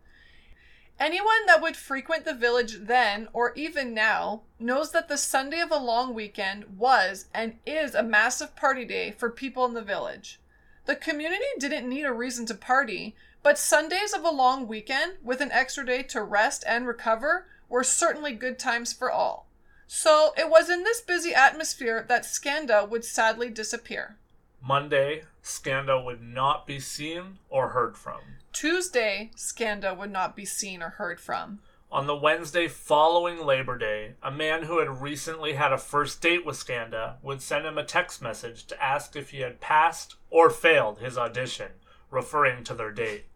Anyone 1.03 1.47
that 1.49 1.61
would 1.61 1.77
frequent 1.77 2.25
the 2.25 2.33
village 2.33 2.79
then, 2.83 3.27
or 3.33 3.53
even 3.57 3.93
now, 3.93 4.43
knows 4.61 4.93
that 4.93 5.09
the 5.09 5.17
Sunday 5.17 5.59
of 5.61 5.73
a 5.73 5.77
long 5.77 6.15
weekend 6.15 6.79
was 6.79 7.27
and 7.35 7.57
is 7.67 7.97
a 7.97 8.05
massive 8.05 8.55
party 8.55 8.85
day 8.85 9.11
for 9.11 9.29
people 9.29 9.65
in 9.65 9.75
the 9.75 9.83
village. 9.83 10.39
The 10.87 10.95
community 10.95 11.43
didn't 11.59 11.89
need 11.89 12.05
a 12.05 12.13
reason 12.13 12.47
to 12.47 12.55
party, 12.55 13.17
but 13.43 13.59
Sundays 13.59 14.13
of 14.13 14.23
a 14.23 14.31
long 14.31 14.69
weekend, 14.69 15.15
with 15.25 15.41
an 15.41 15.51
extra 15.51 15.85
day 15.85 16.05
to 16.05 16.23
rest 16.23 16.63
and 16.69 16.87
recover, 16.87 17.49
were 17.69 17.83
certainly 17.83 18.33
good 18.33 18.61
times 18.61 18.93
for 18.93 19.11
all. 19.11 19.49
So 19.89 20.33
it 20.39 20.49
was 20.49 20.71
in 20.71 20.85
this 20.85 21.01
busy 21.01 21.35
atmosphere 21.35 22.07
that 22.09 22.25
Skanda 22.25 22.87
would 22.89 23.05
sadly 23.05 23.51
disappear. 23.51 24.19
Monday, 24.65 25.25
Skanda 25.43 26.01
would 26.01 26.23
not 26.23 26.65
be 26.65 26.79
seen 26.79 27.39
or 27.51 27.71
heard 27.71 27.97
from. 27.97 28.21
Tuesday, 28.53 29.31
Skanda 29.35 29.95
would 29.95 30.11
not 30.11 30.37
be 30.37 30.45
seen 30.45 30.83
or 30.83 30.91
heard 30.91 31.21
from. 31.21 31.61
On 31.91 32.07
the 32.07 32.17
Wednesday 32.17 32.69
following 32.69 33.45
Labor 33.45 33.77
Day, 33.77 34.15
a 34.23 34.31
man 34.31 34.63
who 34.63 34.79
had 34.79 35.03
recently 35.03 35.55
had 35.55 35.73
a 35.73 35.79
first 35.79 36.23
date 36.23 36.45
with 36.45 36.57
Skanda 36.57 37.19
would 37.23 37.43
send 37.43 37.67
him 37.67 37.77
a 37.77 37.85
text 37.85 38.23
message 38.23 38.67
to 38.67 38.83
ask 38.83 39.17
if 39.17 39.31
he 39.31 39.41
had 39.41 39.61
passed 39.61 40.17
or 40.31 40.49
failed 40.49 40.99
his 40.99 41.19
audition, 41.19 41.73
referring 42.11 42.65
to 42.65 42.75
their 42.75 42.91
date. 42.91 43.27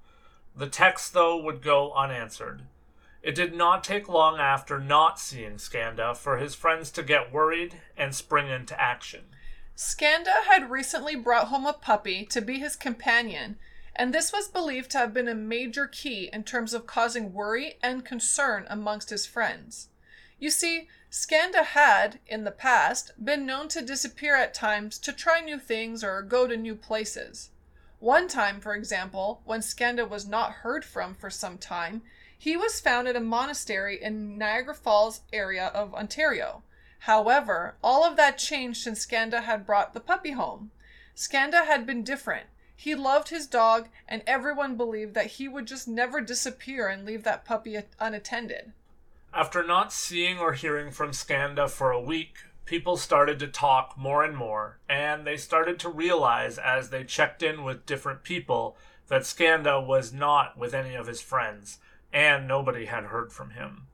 The 0.55 0.69
text, 0.69 1.13
though, 1.13 1.37
would 1.37 1.63
go 1.63 1.93
unanswered. 1.93 2.63
It 3.23 3.35
did 3.35 3.55
not 3.55 3.85
take 3.85 4.09
long 4.09 4.39
after 4.39 4.79
not 4.79 5.19
seeing 5.19 5.59
Skanda 5.59 6.15
for 6.15 6.39
his 6.39 6.55
friends 6.55 6.91
to 6.93 7.03
get 7.03 7.33
worried 7.33 7.81
and 7.97 8.15
spring 8.15 8.49
into 8.49 8.81
action. 8.81 9.25
Skanda 9.75 10.33
had 10.49 10.71
recently 10.71 11.17
brought 11.17 11.49
home 11.49 11.67
a 11.67 11.75
puppy 11.75 12.25
to 12.27 12.41
be 12.41 12.59
his 12.59 12.77
companion 12.77 13.59
and 13.97 14.13
this 14.13 14.33
was 14.33 14.49
believed 14.49 14.91
to 14.91 14.99
have 14.99 15.13
been 15.13 15.29
a 15.29 15.35
major 15.35 15.87
key 15.87 16.31
in 16.33 16.45
terms 16.45 16.73
of 16.73 16.87
causing 16.87 17.33
worry 17.33 17.79
and 17.83 18.05
concern 18.05 18.67
amongst 18.69 19.11
his 19.11 19.27
friends. 19.27 19.89
You 20.39 20.51
see, 20.51 20.89
Skanda 21.09 21.63
had, 21.63 22.21
in 22.27 22.45
the 22.45 22.51
past, 22.51 23.13
been 23.23 23.47
known 23.47 23.69
to 23.69 23.81
disappear 23.81 24.37
at 24.37 24.53
times 24.53 24.99
to 24.99 25.13
try 25.13 25.41
new 25.41 25.59
things 25.59 26.05
or 26.05 26.21
go 26.21 26.47
to 26.47 26.57
new 26.57 26.75
places. 26.75 27.51
One 27.99 28.29
time, 28.29 28.61
for 28.61 28.75
example, 28.75 29.41
when 29.45 29.63
Skanda 29.63 30.05
was 30.05 30.29
not 30.29 30.53
heard 30.53 30.85
from 30.85 31.15
for 31.15 31.31
some 31.31 31.57
time, 31.57 32.03
he 32.39 32.55
was 32.55 32.81
found 32.81 33.09
at 33.09 33.17
a 33.17 33.21
monastery 33.21 34.03
in 34.03 34.37
Niagara 34.37 34.75
Falls 34.75 35.23
area 35.33 35.69
of 35.69 35.95
Ontario. 35.95 36.63
However, 37.01 37.77
all 37.83 38.05
of 38.05 38.17
that 38.17 38.37
changed 38.37 38.83
since 38.83 39.01
Skanda 39.01 39.43
had 39.43 39.65
brought 39.65 39.95
the 39.95 40.01
puppy 40.01 40.33
home. 40.33 40.71
Skanda 41.15 41.65
had 41.65 41.87
been 41.87 42.03
different. 42.03 42.47
He 42.77 42.95
loved 42.95 43.31
his 43.31 43.47
dog, 43.47 43.89
and 44.07 44.23
everyone 44.27 44.77
believed 44.77 45.15
that 45.15 45.27
he 45.27 45.49
would 45.49 45.67
just 45.67 45.89
never 45.89 46.21
disappear 46.21 46.89
and 46.89 47.05
leave 47.05 47.25
that 47.25 47.45
puppy 47.45 47.79
unattended. 47.99 48.73
After 49.33 49.63
not 49.63 49.93
seeing 49.93 50.39
or 50.39 50.53
hearing 50.53 50.91
from 50.91 51.13
Skanda 51.13 51.69
for 51.69 51.91
a 51.91 52.01
week, 52.01 52.37
people 52.67 52.97
started 52.97 53.39
to 53.39 53.49
talk 53.49 53.97
more 53.97 54.23
and 54.23 54.37
more, 54.37 54.79
and 54.89 55.27
they 55.27 55.37
started 55.37 55.79
to 55.81 55.89
realize 55.89 56.59
as 56.59 56.91
they 56.91 57.05
checked 57.05 57.43
in 57.43 57.65
with 57.65 57.87
different 57.87 58.23
people 58.23 58.77
that 59.09 59.25
Skanda 59.25 59.81
was 59.81 60.13
not 60.13 60.59
with 60.59 60.75
any 60.75 60.95
of 60.95 61.07
his 61.07 61.23
friends, 61.23 61.79
and 62.13 62.47
nobody 62.47 62.87
had 62.87 63.05
heard 63.05 63.33
from 63.33 63.51
him. 63.51 63.87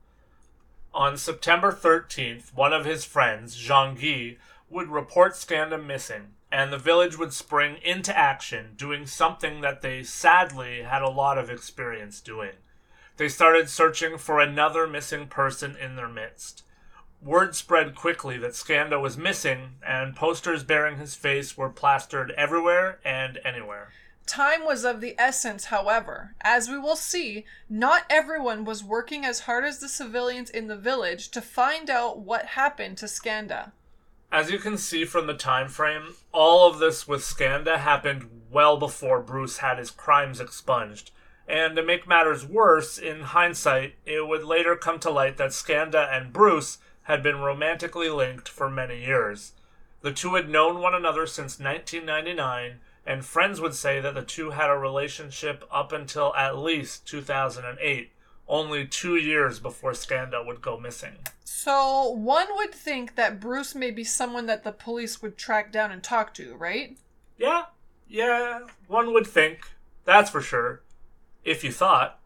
On 0.93 1.17
September 1.17 1.71
13th, 1.71 2.53
one 2.53 2.73
of 2.73 2.85
his 2.85 3.05
friends, 3.05 3.55
Jean 3.55 3.95
Guy, 3.95 4.37
would 4.69 4.89
report 4.89 5.35
Skanda 5.35 5.77
missing, 5.77 6.33
and 6.53 6.71
the 6.71 6.77
village 6.77 7.17
would 7.17 7.33
spring 7.33 7.77
into 7.83 8.15
action, 8.15 8.73
doing 8.77 9.07
something 9.07 9.61
that 9.61 9.81
they 9.81 10.03
sadly 10.03 10.83
had 10.83 11.01
a 11.01 11.09
lot 11.09 11.39
of 11.39 11.49
experience 11.49 12.21
doing. 12.21 12.51
They 13.17 13.27
started 13.27 13.69
searching 13.69 14.19
for 14.19 14.39
another 14.39 14.85
missing 14.85 15.25
person 15.25 15.75
in 15.75 15.95
their 15.95 16.07
midst. 16.07 16.63
Word 17.23 17.55
spread 17.55 17.95
quickly 17.95 18.37
that 18.37 18.53
Skanda 18.53 18.99
was 18.99 19.17
missing, 19.17 19.77
and 19.85 20.15
posters 20.15 20.63
bearing 20.63 20.97
his 20.99 21.15
face 21.15 21.57
were 21.57 21.69
plastered 21.69 22.29
everywhere 22.37 22.99
and 23.03 23.39
anywhere. 23.43 23.89
Time 24.27 24.63
was 24.63 24.85
of 24.85 25.01
the 25.01 25.15
essence, 25.17 25.65
however. 25.65 26.35
As 26.41 26.69
we 26.69 26.77
will 26.77 26.95
see, 26.95 27.45
not 27.67 28.03
everyone 28.11 28.63
was 28.63 28.83
working 28.83 29.25
as 29.25 29.41
hard 29.41 29.65
as 29.65 29.79
the 29.79 29.89
civilians 29.89 30.51
in 30.51 30.67
the 30.67 30.77
village 30.77 31.29
to 31.29 31.41
find 31.41 31.89
out 31.89 32.19
what 32.19 32.45
happened 32.45 32.97
to 32.99 33.07
Skanda. 33.07 33.73
As 34.33 34.49
you 34.49 34.57
can 34.57 34.79
see 34.79 35.05
from 35.05 35.27
the 35.27 35.35
time 35.35 35.67
frame, 35.67 36.15
all 36.31 36.67
of 36.67 36.79
this 36.79 37.07
with 37.07 37.23
Skanda 37.23 37.77
happened 37.77 38.41
well 38.49 38.77
before 38.77 39.21
Bruce 39.21 39.59
had 39.59 39.77
his 39.77 39.91
crimes 39.91 40.39
expunged. 40.39 41.11
And 41.47 41.75
to 41.75 41.83
make 41.83 42.07
matters 42.07 42.43
worse, 42.43 42.97
in 42.97 43.21
hindsight, 43.21 43.93
it 44.07 44.27
would 44.27 44.43
later 44.43 44.75
come 44.75 44.97
to 45.01 45.11
light 45.11 45.37
that 45.37 45.53
Skanda 45.53 46.09
and 46.11 46.33
Bruce 46.33 46.79
had 47.03 47.21
been 47.21 47.41
romantically 47.41 48.09
linked 48.09 48.49
for 48.49 48.71
many 48.71 49.05
years. 49.05 49.51
The 50.01 50.11
two 50.11 50.33
had 50.33 50.49
known 50.49 50.81
one 50.81 50.95
another 50.95 51.27
since 51.27 51.59
1999, 51.59 52.79
and 53.05 53.23
friends 53.23 53.61
would 53.61 53.75
say 53.75 53.99
that 53.99 54.15
the 54.15 54.23
two 54.23 54.49
had 54.49 54.71
a 54.71 54.75
relationship 54.75 55.63
up 55.71 55.91
until 55.91 56.33
at 56.35 56.57
least 56.57 57.05
2008, 57.07 58.11
only 58.53 58.85
two 58.85 59.15
years 59.15 59.59
before 59.59 59.95
Skanda 59.95 60.43
would 60.45 60.61
go 60.61 60.79
missing. 60.79 61.13
So, 61.43 62.07
one 62.09 62.47
would 62.51 62.71
think 62.71 63.15
that 63.15 63.39
Bruce 63.39 63.73
may 63.73 63.89
be 63.89 64.03
someone 64.03 64.45
that 64.45 64.63
the 64.63 64.71
police 64.71 65.23
would 65.23 65.37
track 65.37 65.71
down 65.71 65.91
and 65.91 66.03
talk 66.03 66.35
to, 66.35 66.55
right? 66.55 66.95
Yeah, 67.35 67.63
yeah, 68.07 68.59
one 68.87 69.11
would 69.11 69.25
think. 69.25 69.71
That's 70.05 70.29
for 70.29 70.39
sure. 70.39 70.83
If 71.43 71.63
you 71.63 71.71
thought. 71.71 72.19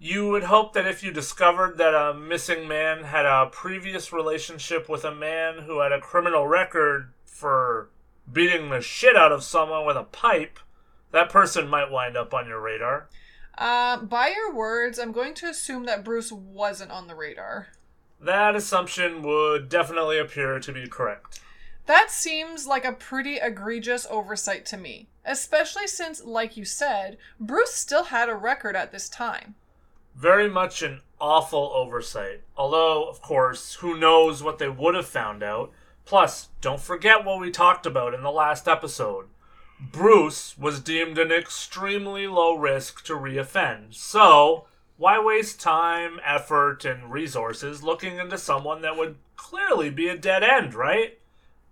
You 0.00 0.28
would 0.30 0.42
hope 0.44 0.72
that 0.72 0.88
if 0.88 1.04
you 1.04 1.12
discovered 1.12 1.78
that 1.78 1.94
a 1.94 2.12
missing 2.12 2.66
man 2.66 3.04
had 3.04 3.24
a 3.24 3.48
previous 3.52 4.12
relationship 4.12 4.88
with 4.88 5.04
a 5.04 5.14
man 5.14 5.60
who 5.60 5.78
had 5.78 5.92
a 5.92 6.00
criminal 6.00 6.48
record 6.48 7.12
for 7.24 7.88
beating 8.30 8.70
the 8.70 8.80
shit 8.80 9.14
out 9.14 9.30
of 9.30 9.44
someone 9.44 9.86
with 9.86 9.96
a 9.96 10.02
pipe, 10.02 10.58
that 11.12 11.30
person 11.30 11.68
might 11.68 11.92
wind 11.92 12.16
up 12.16 12.34
on 12.34 12.48
your 12.48 12.60
radar. 12.60 13.08
Uh, 13.56 13.98
by 13.98 14.28
your 14.28 14.54
words, 14.54 14.98
I'm 14.98 15.12
going 15.12 15.34
to 15.34 15.46
assume 15.46 15.84
that 15.84 16.04
Bruce 16.04 16.32
wasn't 16.32 16.90
on 16.90 17.06
the 17.06 17.14
radar. 17.14 17.68
That 18.20 18.54
assumption 18.54 19.22
would 19.22 19.68
definitely 19.68 20.18
appear 20.18 20.60
to 20.60 20.72
be 20.72 20.86
correct. 20.88 21.40
That 21.86 22.10
seems 22.10 22.66
like 22.66 22.84
a 22.84 22.92
pretty 22.92 23.38
egregious 23.38 24.06
oversight 24.08 24.64
to 24.66 24.76
me, 24.76 25.08
especially 25.24 25.88
since, 25.88 26.24
like 26.24 26.56
you 26.56 26.64
said, 26.64 27.18
Bruce 27.40 27.74
still 27.74 28.04
had 28.04 28.28
a 28.28 28.36
record 28.36 28.76
at 28.76 28.92
this 28.92 29.08
time. 29.08 29.56
Very 30.14 30.48
much 30.48 30.82
an 30.82 31.00
awful 31.20 31.72
oversight. 31.74 32.42
Although, 32.56 33.08
of 33.08 33.20
course, 33.20 33.74
who 33.74 33.98
knows 33.98 34.42
what 34.42 34.58
they 34.58 34.68
would 34.68 34.94
have 34.94 35.06
found 35.06 35.42
out. 35.42 35.72
Plus, 36.04 36.48
don't 36.60 36.80
forget 36.80 37.24
what 37.24 37.40
we 37.40 37.50
talked 37.50 37.86
about 37.86 38.14
in 38.14 38.22
the 38.22 38.30
last 38.30 38.68
episode. 38.68 39.26
Bruce 39.90 40.56
was 40.56 40.80
deemed 40.80 41.18
an 41.18 41.32
extremely 41.32 42.26
low 42.28 42.54
risk 42.54 43.04
to 43.04 43.14
reoffend. 43.14 43.94
So, 43.94 44.66
why 44.96 45.18
waste 45.18 45.60
time, 45.60 46.20
effort, 46.24 46.84
and 46.84 47.10
resources 47.10 47.82
looking 47.82 48.18
into 48.18 48.38
someone 48.38 48.82
that 48.82 48.96
would 48.96 49.16
clearly 49.34 49.90
be 49.90 50.08
a 50.08 50.16
dead 50.16 50.44
end, 50.44 50.74
right? 50.74 51.18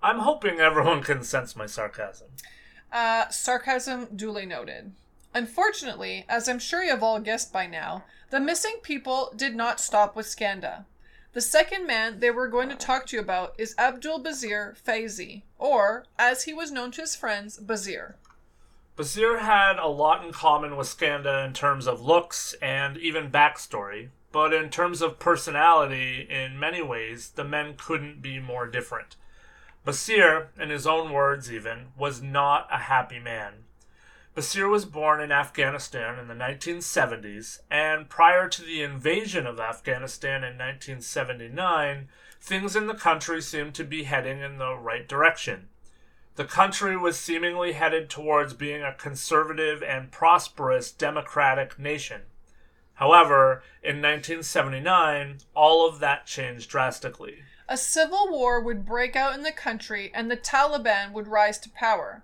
I'm 0.03 0.21
hoping 0.21 0.59
everyone 0.59 1.03
can 1.05 1.23
sense 1.23 1.55
my 1.55 1.67
sarcasm. 1.67 2.29
Uh, 2.91 3.29
sarcasm 3.29 4.09
duly 4.17 4.47
noted. 4.47 4.93
Unfortunately, 5.33 6.25
as 6.29 6.49
I'm 6.49 6.59
sure 6.59 6.83
you 6.83 6.91
have 6.91 7.05
all 7.05 7.21
guessed 7.21 7.53
by 7.53 7.67
now, 7.67 8.05
the 8.31 8.41
missing 8.41 8.79
people 8.83 9.33
did 9.37 9.55
not 9.55 9.79
stop 9.79 10.17
with 10.17 10.27
Skanda. 10.27 10.87
The 11.33 11.41
second 11.41 11.87
man 11.87 12.19
they 12.19 12.31
were 12.33 12.49
going 12.49 12.69
to 12.71 12.75
talk 12.75 13.07
to 13.07 13.17
you 13.17 13.23
about 13.23 13.55
is 13.57 13.77
Abdul 13.79 14.25
Basir 14.25 14.75
Faizi, 14.83 15.43
or, 15.59 16.05
as 16.19 16.43
he 16.43 16.53
was 16.53 16.73
known 16.73 16.91
to 16.93 17.03
his 17.03 17.15
friends, 17.15 17.57
Basir. 17.61 18.15
Basir 18.97 19.39
had 19.39 19.79
a 19.79 19.87
lot 19.87 20.25
in 20.25 20.33
common 20.33 20.77
with 20.77 20.89
Skanda 20.89 21.45
in 21.45 21.53
terms 21.53 21.87
of 21.87 22.03
looks 22.03 22.55
and 22.55 22.97
even 22.97 23.31
backstory, 23.31 24.09
but 24.33 24.53
in 24.53 24.71
terms 24.71 25.01
of 25.01 25.21
personality, 25.21 26.27
in 26.29 26.59
many 26.59 26.83
ways, 26.83 27.31
the 27.31 27.45
men 27.45 27.75
couldn't 27.77 28.21
be 28.21 28.41
more 28.41 28.67
different. 28.67 29.15
Basir, 29.87 30.49
in 30.59 30.71
his 30.71 30.87
own 30.87 31.13
words 31.13 31.51
even, 31.51 31.93
was 31.97 32.21
not 32.21 32.67
a 32.73 32.79
happy 32.79 33.21
man. 33.21 33.65
Basir 34.37 34.71
was 34.71 34.85
born 34.85 35.21
in 35.21 35.33
Afghanistan 35.33 36.19
in 36.19 36.29
the 36.29 36.35
1970s, 36.35 37.61
and 37.69 38.09
prior 38.09 38.49
to 38.49 38.63
the 38.63 38.81
invasion 38.81 39.45
of 39.45 39.59
Afghanistan 39.59 40.45
in 40.45 40.57
1979, 40.57 42.09
things 42.41 42.77
in 42.77 42.87
the 42.87 42.95
country 42.95 43.43
seemed 43.43 43.75
to 43.75 43.85
be 43.85 44.05
heading 44.05 44.41
in 44.41 44.59
the 44.59 44.77
right 44.77 45.09
direction. 45.09 45.69
The 46.37 46.45
country 46.45 46.97
was 46.97 47.19
seemingly 47.19 47.73
headed 47.73 48.09
towards 48.09 48.55
being 48.55 48.83
a 48.85 48.95
conservative 48.95 49.83
and 49.83 50.13
prosperous 50.13 50.93
democratic 50.93 51.77
nation. 51.77 52.23
However, 52.95 53.65
in 53.83 53.97
1979, 53.97 55.39
all 55.55 55.89
of 55.89 55.99
that 55.99 56.27
changed 56.27 56.71
drastically. 56.71 57.43
A 57.69 57.77
civil 57.77 58.29
war 58.31 58.61
would 58.61 58.87
break 58.87 59.17
out 59.17 59.35
in 59.35 59.43
the 59.43 59.53
country 59.53 60.13
and 60.15 60.31
the 60.31 60.37
Taliban 60.37 61.13
would 61.13 61.27
rise 61.27 61.59
to 61.61 61.71
power. 61.71 62.23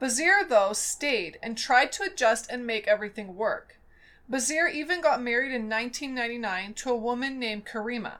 Basir, 0.00 0.46
though, 0.46 0.72
stayed 0.72 1.38
and 1.42 1.56
tried 1.56 1.90
to 1.92 2.02
adjust 2.02 2.50
and 2.50 2.66
make 2.66 2.86
everything 2.86 3.34
work. 3.34 3.78
Basir 4.30 4.68
even 4.68 5.00
got 5.00 5.22
married 5.22 5.52
in 5.52 5.68
1999 5.68 6.74
to 6.74 6.90
a 6.90 6.96
woman 6.96 7.38
named 7.38 7.64
Karima. 7.64 8.18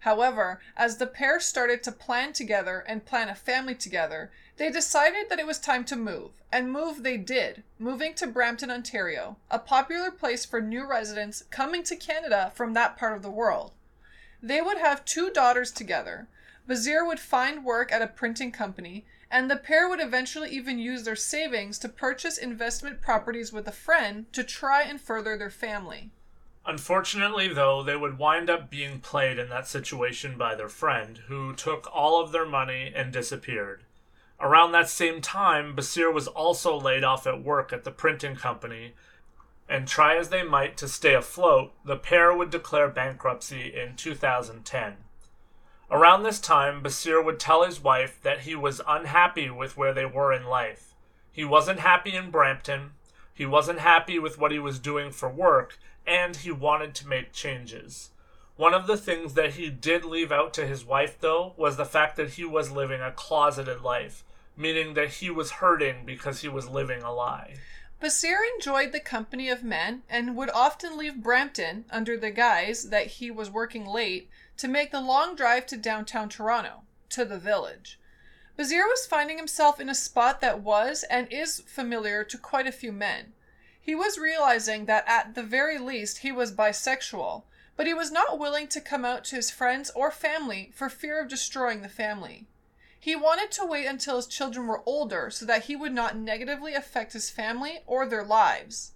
However, 0.00 0.60
as 0.76 0.98
the 0.98 1.06
pair 1.06 1.40
started 1.40 1.82
to 1.82 1.92
plan 1.92 2.32
together 2.32 2.84
and 2.86 3.04
plan 3.04 3.28
a 3.28 3.34
family 3.34 3.74
together, 3.74 4.30
they 4.56 4.70
decided 4.70 5.28
that 5.28 5.40
it 5.40 5.46
was 5.46 5.58
time 5.58 5.84
to 5.86 5.96
move, 5.96 6.30
and 6.52 6.70
move 6.70 7.02
they 7.02 7.16
did, 7.16 7.62
moving 7.78 8.14
to 8.14 8.26
Brampton, 8.26 8.70
Ontario, 8.70 9.36
a 9.50 9.58
popular 9.58 10.10
place 10.10 10.44
for 10.44 10.60
new 10.60 10.86
residents 10.86 11.42
coming 11.50 11.82
to 11.84 11.96
Canada 11.96 12.52
from 12.54 12.74
that 12.74 12.96
part 12.96 13.16
of 13.16 13.22
the 13.22 13.30
world. 13.30 13.72
They 14.42 14.60
would 14.60 14.78
have 14.78 15.04
two 15.04 15.30
daughters 15.30 15.72
together. 15.72 16.28
Basir 16.68 17.06
would 17.06 17.20
find 17.20 17.64
work 17.64 17.90
at 17.90 18.02
a 18.02 18.06
printing 18.06 18.52
company, 18.52 19.04
and 19.30 19.50
the 19.50 19.56
pair 19.56 19.88
would 19.88 20.00
eventually 20.00 20.50
even 20.50 20.78
use 20.78 21.02
their 21.02 21.16
savings 21.16 21.78
to 21.78 21.88
purchase 21.88 22.38
investment 22.38 23.00
properties 23.00 23.52
with 23.52 23.66
a 23.66 23.72
friend 23.72 24.32
to 24.32 24.44
try 24.44 24.82
and 24.82 25.00
further 25.00 25.36
their 25.36 25.50
family. 25.50 26.10
Unfortunately, 26.64 27.48
though, 27.48 27.82
they 27.82 27.96
would 27.96 28.18
wind 28.18 28.50
up 28.50 28.70
being 28.70 28.98
played 28.98 29.38
in 29.38 29.48
that 29.50 29.68
situation 29.68 30.36
by 30.36 30.54
their 30.54 30.68
friend, 30.68 31.18
who 31.28 31.54
took 31.54 31.88
all 31.94 32.20
of 32.20 32.32
their 32.32 32.46
money 32.46 32.92
and 32.94 33.12
disappeared. 33.12 33.84
Around 34.40 34.72
that 34.72 34.88
same 34.88 35.20
time, 35.20 35.74
Basir 35.74 36.12
was 36.12 36.26
also 36.26 36.78
laid 36.78 37.04
off 37.04 37.26
at 37.26 37.42
work 37.42 37.72
at 37.72 37.84
the 37.84 37.92
printing 37.92 38.34
company, 38.34 38.94
and 39.68 39.86
try 39.86 40.16
as 40.16 40.28
they 40.28 40.42
might 40.42 40.76
to 40.76 40.88
stay 40.88 41.14
afloat, 41.14 41.72
the 41.84 41.96
pair 41.96 42.34
would 42.34 42.50
declare 42.50 42.88
bankruptcy 42.88 43.72
in 43.74 43.96
2010. 43.96 44.96
Around 45.90 46.24
this 46.24 46.40
time, 46.40 46.82
Basir 46.82 47.24
would 47.24 47.38
tell 47.38 47.64
his 47.64 47.80
wife 47.80 48.20
that 48.22 48.40
he 48.40 48.56
was 48.56 48.80
unhappy 48.88 49.50
with 49.50 49.76
where 49.76 49.94
they 49.94 50.04
were 50.04 50.32
in 50.32 50.44
life. 50.44 50.94
He 51.30 51.44
wasn't 51.44 51.80
happy 51.80 52.14
in 52.14 52.30
Brampton, 52.30 52.92
he 53.32 53.46
wasn't 53.46 53.80
happy 53.80 54.18
with 54.18 54.38
what 54.38 54.50
he 54.50 54.58
was 54.58 54.78
doing 54.78 55.12
for 55.12 55.28
work, 55.28 55.78
and 56.06 56.34
he 56.34 56.50
wanted 56.50 56.94
to 56.96 57.08
make 57.08 57.32
changes. 57.32 58.10
One 58.56 58.72
of 58.72 58.86
the 58.86 58.96
things 58.96 59.34
that 59.34 59.54
he 59.54 59.68
did 59.68 60.04
leave 60.04 60.32
out 60.32 60.54
to 60.54 60.66
his 60.66 60.84
wife, 60.84 61.18
though, 61.20 61.52
was 61.56 61.76
the 61.76 61.84
fact 61.84 62.16
that 62.16 62.30
he 62.30 62.44
was 62.44 62.72
living 62.72 63.02
a 63.02 63.12
closeted 63.12 63.82
life, 63.82 64.24
meaning 64.56 64.94
that 64.94 65.10
he 65.10 65.30
was 65.30 65.52
hurting 65.52 66.06
because 66.06 66.40
he 66.40 66.48
was 66.48 66.66
living 66.66 67.02
a 67.02 67.12
lie. 67.12 67.56
Basir 68.00 68.38
enjoyed 68.54 68.92
the 68.92 69.00
company 69.00 69.48
of 69.50 69.62
men 69.62 70.02
and 70.08 70.36
would 70.36 70.50
often 70.50 70.96
leave 70.96 71.22
Brampton 71.22 71.84
under 71.90 72.16
the 72.16 72.30
guise 72.30 72.88
that 72.90 73.06
he 73.06 73.30
was 73.30 73.50
working 73.50 73.86
late 73.86 74.30
to 74.56 74.68
make 74.68 74.90
the 74.90 75.00
long 75.00 75.36
drive 75.36 75.66
to 75.66 75.76
downtown 75.76 76.28
Toronto, 76.28 76.82
to 77.10 77.24
the 77.24 77.38
village. 77.38 77.98
Basir 78.58 78.86
was 78.86 79.06
finding 79.06 79.36
himself 79.36 79.78
in 79.78 79.88
a 79.88 79.94
spot 79.94 80.40
that 80.40 80.60
was 80.60 81.04
and 81.10 81.30
is 81.30 81.60
familiar 81.66 82.24
to 82.24 82.38
quite 82.38 82.66
a 82.66 82.72
few 82.72 82.90
men. 82.90 83.34
He 83.80 83.94
was 83.94 84.18
realizing 84.18 84.86
that 84.86 85.04
at 85.06 85.34
the 85.34 85.42
very 85.42 85.78
least 85.78 86.18
he 86.18 86.32
was 86.32 86.52
bisexual, 86.52 87.44
but 87.76 87.86
he 87.86 87.94
was 87.94 88.10
not 88.10 88.38
willing 88.38 88.66
to 88.68 88.80
come 88.80 89.04
out 89.04 89.24
to 89.24 89.36
his 89.36 89.50
friends 89.50 89.90
or 89.90 90.10
family 90.10 90.72
for 90.74 90.88
fear 90.88 91.20
of 91.20 91.28
destroying 91.28 91.82
the 91.82 91.88
family. 91.88 92.46
He 92.98 93.14
wanted 93.14 93.52
to 93.52 93.64
wait 93.64 93.86
until 93.86 94.16
his 94.16 94.26
children 94.26 94.66
were 94.66 94.82
older 94.86 95.30
so 95.30 95.44
that 95.44 95.66
he 95.66 95.76
would 95.76 95.92
not 95.92 96.16
negatively 96.16 96.74
affect 96.74 97.12
his 97.12 97.30
family 97.30 97.80
or 97.86 98.06
their 98.06 98.24
lives. 98.24 98.92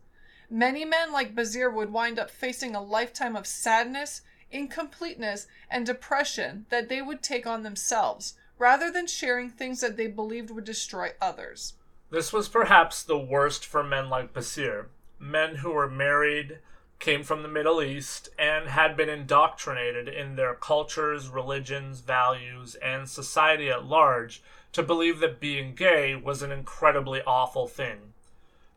Many 0.48 0.84
men 0.84 1.12
like 1.12 1.36
Basir 1.36 1.70
would 1.72 1.92
wind 1.92 2.18
up 2.18 2.30
facing 2.30 2.74
a 2.74 2.82
lifetime 2.82 3.36
of 3.36 3.46
sadness, 3.46 4.22
incompleteness, 4.50 5.46
and 5.70 5.86
depression 5.86 6.66
that 6.70 6.88
they 6.88 7.00
would 7.00 7.22
take 7.22 7.46
on 7.46 7.62
themselves, 7.62 8.34
rather 8.58 8.90
than 8.90 9.06
sharing 9.06 9.50
things 9.50 9.80
that 9.80 9.96
they 9.96 10.06
believed 10.06 10.50
would 10.50 10.64
destroy 10.64 11.10
others. 11.20 11.74
This 12.10 12.32
was 12.32 12.48
perhaps 12.48 13.02
the 13.02 13.18
worst 13.18 13.64
for 13.64 13.82
men 13.82 14.08
like 14.08 14.32
Basir, 14.32 14.86
men 15.18 15.56
who 15.56 15.70
were 15.70 15.88
married, 15.88 16.58
came 16.98 17.22
from 17.22 17.42
the 17.42 17.48
Middle 17.48 17.82
East, 17.82 18.28
and 18.38 18.68
had 18.68 18.96
been 18.96 19.08
indoctrinated 19.08 20.08
in 20.08 20.36
their 20.36 20.54
cultures, 20.54 21.28
religions, 21.28 22.00
values, 22.00 22.74
and 22.76 23.08
society 23.08 23.70
at 23.70 23.84
large 23.84 24.42
to 24.72 24.82
believe 24.82 25.20
that 25.20 25.40
being 25.40 25.74
gay 25.74 26.14
was 26.14 26.42
an 26.42 26.52
incredibly 26.52 27.22
awful 27.22 27.66
thing. 27.66 28.12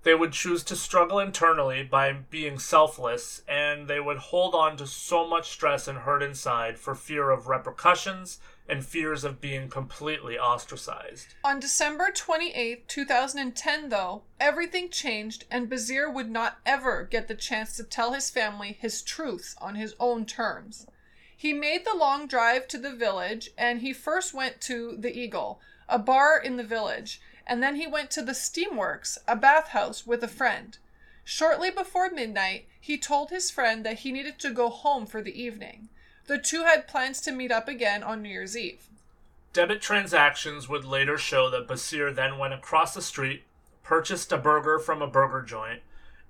They 0.04 0.14
would 0.14 0.34
choose 0.34 0.64
to 0.66 0.76
struggle 0.76 1.20
internally 1.20 1.84
by 1.84 2.12
being 2.12 2.60
selfless, 2.60 3.42
and 3.48 3.88
they 3.88 4.02
would 4.02 4.18
hold 4.18 4.54
on 4.54 4.76
to 4.78 4.88
so 4.88 5.26
much 5.26 5.50
stress 5.50 5.88
and 5.88 6.00
hurt 6.00 6.22
inside 6.22 6.78
for 6.78 6.94
fear 6.94 7.30
of 7.30 7.48
repercussions 7.48 8.40
and 8.68 8.86
fears 8.86 9.24
of 9.24 9.40
being 9.40 9.70
completely 9.70 10.38
ostracized. 10.38 11.36
On 11.44 11.60
December 11.60 12.12
28, 12.14 12.88
2010, 12.88 13.90
though, 13.90 14.24
everything 14.40 14.90
changed, 14.90 15.46
and 15.50 15.70
Basir 15.70 16.14
would 16.14 16.30
not 16.30 16.60
ever 16.66 17.08
get 17.10 17.30
the 17.30 17.36
chance 17.36 17.76
to 17.78 17.84
tell 17.84 18.14
his 18.14 18.30
family 18.30 18.78
his 18.80 19.02
truths 19.02 19.56
on 19.60 19.76
his 19.76 19.96
own 20.00 20.26
terms. 20.26 20.86
He 21.36 21.54
made 21.54 21.86
the 21.86 21.96
long 21.96 22.28
drive 22.28 22.68
to 22.70 22.78
the 22.78 22.94
village, 22.94 23.50
and 23.58 23.82
he 23.82 23.94
first 23.94 24.34
went 24.34 24.60
to 24.62 24.96
the 24.98 25.18
Eagle, 25.18 25.60
a 25.90 26.00
bar 26.00 26.40
in 26.40 26.58
the 26.58 26.64
village, 26.64 27.22
and 27.46 27.62
then 27.62 27.76
he 27.76 27.88
went 27.88 28.12
to 28.12 28.22
the 28.22 28.32
Steamworks, 28.34 29.18
a 29.28 29.36
bathhouse, 29.36 30.06
with 30.06 30.24
a 30.24 30.28
friend. 30.28 30.78
Shortly 31.24 31.72
before 31.72 32.10
midnight, 32.10 32.68
he 32.80 32.98
told 32.98 33.30
his 33.30 33.50
friend 33.50 33.86
that 33.86 34.00
he 34.00 34.12
needed 34.12 34.40
to 34.40 34.52
go 34.52 34.70
home 34.70 35.06
for 35.06 35.22
the 35.22 35.42
evening. 35.42 35.90
The 36.28 36.38
two 36.38 36.64
had 36.64 36.88
plans 36.88 37.22
to 37.22 37.32
meet 37.32 37.52
up 37.52 37.68
again 37.68 38.04
on 38.04 38.22
New 38.22 38.30
Year's 38.30 38.58
Eve. 38.58 38.88
Debit 39.54 39.82
transactions 39.82 40.68
would 40.68 40.84
later 40.84 41.18
show 41.18 41.50
that 41.50 41.68
Basir 41.68 42.14
then 42.14 42.38
went 42.38 42.54
across 42.54 42.94
the 42.94 43.02
street, 43.02 43.44
purchased 43.84 44.32
a 44.32 44.38
burger 44.38 44.80
from 44.80 45.02
a 45.02 45.08
burger 45.08 45.42
joint, 45.42 45.82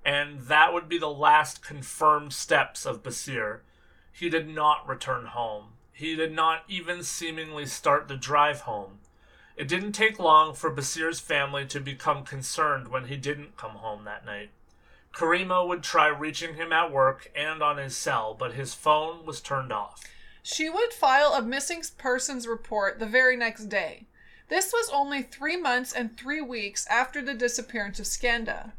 and 0.04 0.40
that 0.42 0.72
would 0.72 0.88
be 0.88 0.98
the 0.98 1.08
last 1.08 1.64
confirmed 1.64 2.32
steps 2.32 2.84
of 2.84 3.02
Basir. 3.02 3.60
He 4.12 4.28
did 4.28 4.48
not 4.48 4.86
return 4.86 5.26
home. 5.26 5.72
He 5.92 6.14
did 6.14 6.32
not 6.32 6.64
even 6.68 7.02
seemingly 7.02 7.66
start 7.66 8.08
the 8.08 8.16
drive 8.16 8.62
home. 8.62 8.98
It 9.56 9.68
didn't 9.68 9.92
take 9.92 10.18
long 10.18 10.54
for 10.54 10.70
Basir's 10.70 11.20
family 11.20 11.64
to 11.66 11.80
become 11.80 12.24
concerned 12.24 12.88
when 12.88 13.06
he 13.06 13.16
didn't 13.16 13.56
come 13.56 13.76
home 13.76 14.04
that 14.04 14.26
night. 14.26 14.50
Karima 15.14 15.66
would 15.66 15.82
try 15.82 16.08
reaching 16.08 16.54
him 16.54 16.72
at 16.72 16.90
work 16.90 17.30
and 17.36 17.62
on 17.62 17.76
his 17.76 17.96
cell, 17.96 18.34
but 18.36 18.54
his 18.54 18.74
phone 18.74 19.24
was 19.24 19.40
turned 19.40 19.72
off. 19.72 20.02
She 20.42 20.68
would 20.68 20.92
file 20.92 21.34
a 21.34 21.42
missing 21.42 21.82
persons 21.96 22.48
report 22.48 22.98
the 22.98 23.06
very 23.06 23.36
next 23.36 23.66
day. 23.66 24.06
This 24.48 24.72
was 24.72 24.90
only 24.92 25.22
three 25.22 25.56
months 25.56 25.92
and 25.92 26.16
three 26.16 26.40
weeks 26.40 26.86
after 26.88 27.22
the 27.22 27.32
disappearance 27.32 28.00
of 28.00 28.06
Skanda. 28.06 28.72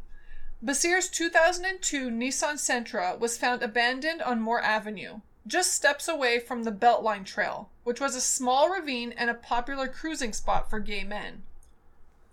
Basir's 0.61 1.09
2002 1.09 2.09
Nissan 2.09 2.55
Sentra 2.55 3.17
was 3.17 3.37
found 3.37 3.63
abandoned 3.63 4.21
on 4.21 4.41
Moore 4.41 4.61
Avenue, 4.61 5.21
just 5.47 5.73
steps 5.73 6.07
away 6.07 6.39
from 6.39 6.63
the 6.63 6.71
Beltline 6.71 7.25
Trail, 7.25 7.69
which 7.83 8.01
was 8.01 8.15
a 8.15 8.21
small 8.21 8.69
ravine 8.69 9.13
and 9.15 9.29
a 9.29 9.35
popular 9.35 9.87
cruising 9.87 10.33
spot 10.33 10.69
for 10.69 10.79
gay 10.79 11.03
men. 11.03 11.43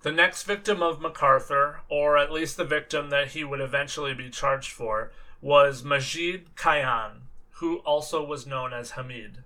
The 0.02 0.12
next 0.12 0.44
victim 0.44 0.82
of 0.82 1.00
McArthur, 1.00 1.76
or 1.88 2.18
at 2.18 2.32
least 2.32 2.56
the 2.56 2.64
victim 2.64 3.10
that 3.10 3.28
he 3.28 3.44
would 3.44 3.60
eventually 3.60 4.14
be 4.14 4.30
charged 4.30 4.72
for, 4.72 5.12
was 5.40 5.82
Majeed 5.82 6.46
Kayhan, 6.56 7.22
who 7.56 7.78
also 7.78 8.24
was 8.24 8.46
known 8.46 8.72
as 8.72 8.92
Hamid. 8.92 9.44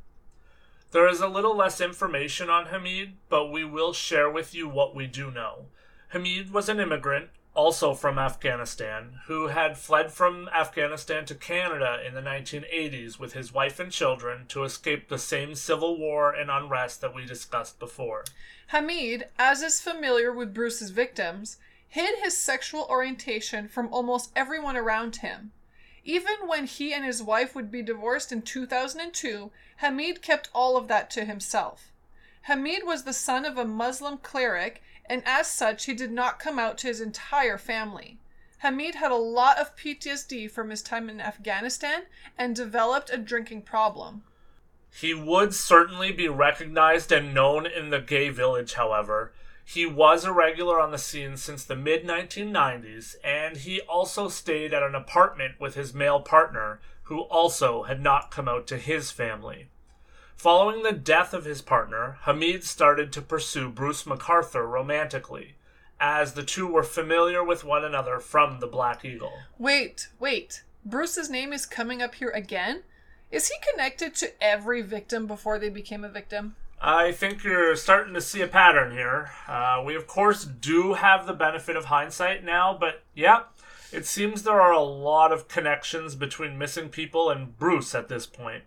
There 0.93 1.09
is 1.09 1.21
a 1.21 1.29
little 1.29 1.55
less 1.55 1.81
information 1.81 2.49
on 2.49 2.67
Hamid, 2.67 3.15
but 3.29 3.51
we 3.51 3.65
will 3.65 3.93
share 3.93 4.31
with 4.31 4.55
you 4.55 4.69
what 4.69 4.95
we 4.95 5.07
do 5.07 5.31
know. 5.31 5.67
Hamid 6.09 6.53
was 6.53 6.69
an 6.69 6.81
immigrant, 6.81 7.29
also 7.57 7.95
from 7.95 8.19
Afghanistan, 8.19 9.19
who 9.27 9.49
had 9.49 9.79
fled 9.79 10.13
from 10.13 10.49
Afghanistan 10.55 11.25
to 11.25 11.35
Canada 11.35 11.99
in 12.07 12.15
the 12.15 12.21
1980s 12.21 13.19
with 13.19 13.33
his 13.33 13.53
wife 13.53 13.81
and 13.81 13.91
children 13.91 14.45
to 14.49 14.63
escape 14.63 15.09
the 15.09 15.19
same 15.19 15.55
civil 15.55 15.99
war 15.99 16.33
and 16.33 16.51
unrest 16.51 17.01
that 17.01 17.15
we 17.15 17.25
discussed 17.25 17.79
before. 17.79 18.25
Hamid, 18.69 19.29
as 19.39 19.63
is 19.63 19.81
familiar 19.81 20.33
with 20.33 20.55
Bruce's 20.55 20.91
victims, 20.91 21.57
hid 21.89 22.19
his 22.23 22.37
sexual 22.37 22.87
orientation 22.91 23.69
from 23.69 23.93
almost 23.93 24.31
everyone 24.37 24.77
around 24.77 25.17
him. 25.17 25.53
Even 26.05 26.47
when 26.47 26.67
he 26.67 26.93
and 26.93 27.05
his 27.05 27.23
wife 27.23 27.55
would 27.55 27.71
be 27.71 27.83
divorced 27.83 28.31
in 28.31 28.43
2002, 28.43 29.51
Hamid 29.79 30.21
kept 30.23 30.51
all 30.53 30.77
of 30.77 30.89
that 30.89 31.11
to 31.11 31.25
himself. 31.25 31.91
Hamid 32.43 32.85
was 32.85 33.03
the 33.03 33.13
son 33.13 33.45
of 33.45 33.59
a 33.59 33.65
Muslim 33.65 34.19
cleric, 34.19 34.81
and 35.09 35.23
as 35.27 35.47
such, 35.47 35.87
he 35.87 35.95
did 35.95 36.11
not 36.11 36.39
come 36.39 36.59
out 36.59 36.79
to 36.79 36.87
his 36.87 37.01
entire 37.01 37.59
family. 37.59 38.19
Hamid 38.59 38.95
had 38.97 39.13
a 39.13 39.17
lot 39.17 39.59
of 39.59 39.77
PTSD 39.77 40.51
from 40.51 40.71
his 40.71 40.83
time 40.83 41.09
in 41.09 41.21
Afghanistan 41.21 42.03
and 42.39 42.57
developed 42.57 43.11
a 43.11 43.19
drinking 43.19 43.63
problem. 43.63 44.23
He 44.95 45.13
would 45.13 45.55
certainly 45.55 46.11
be 46.11 46.29
recognized 46.29 47.13
and 47.13 47.35
known 47.35 47.67
in 47.67 47.91
the 47.91 48.01
gay 48.01 48.31
village, 48.31 48.75
however. 48.75 49.33
He 49.65 49.85
was 49.85 50.25
a 50.25 50.33
regular 50.33 50.81
on 50.81 50.91
the 50.91 50.99
scene 50.99 51.37
since 51.37 51.65
the 51.65 51.77
mid 51.77 52.05
1990s, 52.05 53.17
and 53.23 53.59
he 53.59 53.81
also 53.83 54.29
stayed 54.29 54.73
at 54.73 54.83
an 54.83 54.95
apartment 54.95 55.61
with 55.61 55.75
his 55.75 55.93
male 55.93 56.21
partner, 56.21 56.81
who 57.05 57.21
also 57.23 57.83
had 57.83 58.01
not 58.01 58.31
come 58.31 58.49
out 58.49 58.67
to 58.69 58.79
his 58.79 59.11
family. 59.11 59.69
Following 60.37 60.83
the 60.83 60.93
death 60.93 61.33
of 61.33 61.47
his 61.47 61.63
partner, 61.63 62.19
Hamid 62.23 62.63
started 62.63 63.11
to 63.13 63.23
pursue 63.23 63.71
Bruce 63.71 64.05
McArthur 64.05 64.69
romantically, 64.69 65.55
as 65.99 66.35
the 66.35 66.43
two 66.43 66.67
were 66.67 66.83
familiar 66.83 67.43
with 67.43 67.65
one 67.65 67.85
another 67.85 68.21
from 68.21 68.61
the 68.61 68.67
Black 68.67 69.03
Eagle. 69.03 69.33
Wait, 69.59 70.09
wait. 70.21 70.63
Bruce's 70.85 71.31
name 71.31 71.55
is 71.55 71.65
coming 71.65 72.03
up 72.03 72.17
here 72.17 72.29
again? 72.29 72.83
Is 73.31 73.49
he 73.49 73.55
connected 73.73 74.15
to 74.17 74.31
every 74.41 74.83
victim 74.83 75.27
before 75.27 75.59
they 75.59 75.71
became 75.71 76.05
a 76.05 76.09
victim? 76.09 76.55
I 76.83 77.13
think 77.13 77.43
you're 77.43 77.75
starting 77.75 78.13
to 78.13 78.21
see 78.21 78.43
a 78.43 78.47
pattern 78.47 78.93
here. 78.93 79.31
Uh, 79.49 79.83
we, 79.85 79.95
of 79.97 80.07
course, 80.07 80.45
do 80.45 80.93
have 80.93 81.27
the 81.27 81.33
benefit 81.33 81.77
of 81.77 81.87
hindsight 81.87 82.45
now, 82.45 82.77
but 82.79 83.03
yeah, 83.15 83.45
it 83.91 84.05
seems 84.05 84.43
there 84.43 84.61
are 84.61 84.73
a 84.73 84.83
lot 84.83 85.33
of 85.33 85.49
connections 85.49 86.15
between 86.15 86.59
missing 86.59 86.91
people 86.91 87.31
and 87.31 87.57
Bruce 87.57 87.95
at 87.95 88.09
this 88.09 88.27
point. 88.27 88.65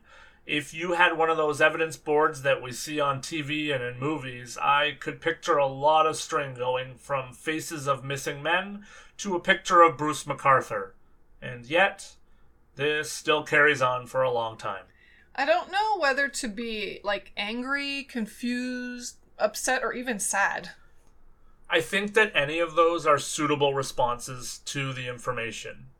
If 0.50 0.74
you 0.74 0.94
had 0.94 1.16
one 1.16 1.30
of 1.30 1.38
those 1.38 1.62
evidence 1.62 1.96
boards 1.96 2.42
that 2.42 2.60
we 2.60 2.72
see 2.72 3.00
on 3.00 3.22
TV 3.22 3.72
and 3.72 3.84
in 3.84 4.00
movies, 4.00 4.58
I 4.60 4.98
could 5.00 5.22
picture 5.22 5.58
a 5.58 5.68
lot 5.68 6.08
of 6.08 6.16
string 6.16 6.56
going 6.56 6.96
from 6.96 7.34
faces 7.34 7.88
of 7.88 8.04
missing 8.04 8.42
men 8.42 8.84
to 9.18 9.36
a 9.36 9.40
picture 9.40 9.84
of 9.84 9.96
Bruce 9.96 10.24
McArthur. 10.24 10.94
And 11.40 11.68
yet, 11.68 12.16
this 12.78 13.12
still 13.12 13.44
carries 13.44 13.80
on 13.80 14.08
for 14.08 14.24
a 14.24 14.32
long 14.32 14.58
time. 14.58 14.86
I 15.36 15.46
don't 15.46 15.72
know 15.72 16.00
whether 16.00 16.28
to 16.28 16.48
be 16.48 17.00
like 17.04 17.32
angry, 17.38 18.08
confused, 18.10 19.18
upset, 19.38 19.84
or 19.84 19.94
even 19.94 20.18
sad. 20.18 20.72
I 21.70 21.80
think 21.80 22.16
that 22.16 22.32
any 22.34 22.58
of 22.58 22.74
those 22.74 23.06
are 23.06 23.20
suitable 23.20 23.76
responses 23.76 24.62
to 24.66 24.94
the 24.94 25.10
information. 25.10 25.92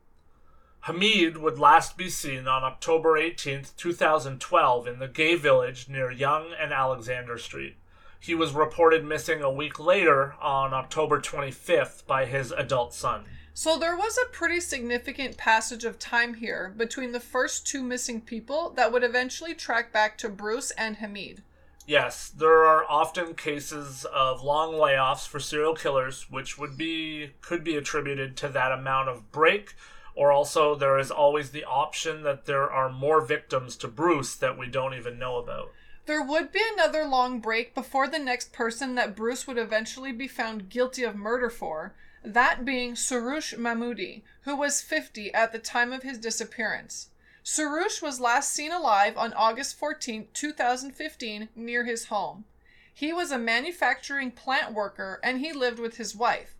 Hamid 0.84 1.36
would 1.36 1.58
last 1.58 1.98
be 1.98 2.08
seen 2.08 2.48
on 2.48 2.64
October 2.64 3.18
18, 3.18 3.66
2012, 3.76 4.86
in 4.86 4.98
the 4.98 5.08
gay 5.08 5.34
village 5.34 5.88
near 5.88 6.10
Yonge 6.10 6.54
and 6.58 6.72
Alexander 6.72 7.36
Street. 7.36 7.76
He 8.18 8.34
was 8.34 8.52
reported 8.52 9.04
missing 9.04 9.42
a 9.42 9.50
week 9.50 9.78
later 9.78 10.34
on 10.40 10.72
October 10.72 11.20
25th 11.20 12.06
by 12.06 12.24
his 12.24 12.50
adult 12.52 12.94
son. 12.94 13.24
So 13.52 13.78
there 13.78 13.96
was 13.96 14.16
a 14.16 14.30
pretty 14.30 14.60
significant 14.60 15.36
passage 15.36 15.84
of 15.84 15.98
time 15.98 16.34
here 16.34 16.72
between 16.74 17.12
the 17.12 17.20
first 17.20 17.66
two 17.66 17.82
missing 17.82 18.22
people 18.22 18.70
that 18.70 18.90
would 18.90 19.04
eventually 19.04 19.54
track 19.54 19.92
back 19.92 20.16
to 20.18 20.30
Bruce 20.30 20.70
and 20.72 20.96
Hamid. 20.96 21.42
Yes, 21.86 22.28
there 22.28 22.64
are 22.64 22.84
often 22.88 23.34
cases 23.34 24.06
of 24.14 24.42
long 24.42 24.72
layoffs 24.72 25.26
for 25.26 25.40
serial 25.40 25.74
killers, 25.74 26.30
which 26.30 26.56
would 26.56 26.78
be 26.78 27.32
could 27.40 27.64
be 27.64 27.76
attributed 27.76 28.36
to 28.38 28.48
that 28.48 28.72
amount 28.72 29.08
of 29.08 29.32
break, 29.32 29.74
or 30.20 30.30
also 30.30 30.74
there 30.74 30.98
is 30.98 31.10
always 31.10 31.48
the 31.48 31.64
option 31.64 32.24
that 32.24 32.44
there 32.44 32.70
are 32.70 32.92
more 32.92 33.22
victims 33.22 33.74
to 33.74 33.88
Bruce 33.88 34.36
that 34.36 34.58
we 34.58 34.66
don't 34.66 34.92
even 34.92 35.18
know 35.18 35.38
about. 35.38 35.72
There 36.04 36.22
would 36.22 36.52
be 36.52 36.60
another 36.74 37.06
long 37.06 37.40
break 37.40 37.74
before 37.74 38.06
the 38.06 38.18
next 38.18 38.52
person 38.52 38.96
that 38.96 39.16
Bruce 39.16 39.46
would 39.46 39.56
eventually 39.56 40.12
be 40.12 40.28
found 40.28 40.68
guilty 40.68 41.04
of 41.04 41.16
murder 41.16 41.48
for, 41.48 41.94
that 42.22 42.66
being 42.66 42.92
Soroush 42.92 43.56
Mahmudi, 43.56 44.20
who 44.42 44.54
was 44.54 44.82
50 44.82 45.32
at 45.32 45.52
the 45.52 45.58
time 45.58 45.90
of 45.90 46.02
his 46.02 46.18
disappearance. 46.18 47.08
Soroush 47.42 48.02
was 48.02 48.20
last 48.20 48.52
seen 48.52 48.72
alive 48.72 49.16
on 49.16 49.32
August 49.32 49.78
14, 49.78 50.28
2015, 50.34 51.48
near 51.56 51.84
his 51.84 52.08
home. 52.08 52.44
He 52.92 53.10
was 53.10 53.30
a 53.30 53.38
manufacturing 53.38 54.32
plant 54.32 54.74
worker 54.74 55.18
and 55.24 55.40
he 55.40 55.54
lived 55.54 55.78
with 55.78 55.96
his 55.96 56.14
wife. 56.14 56.56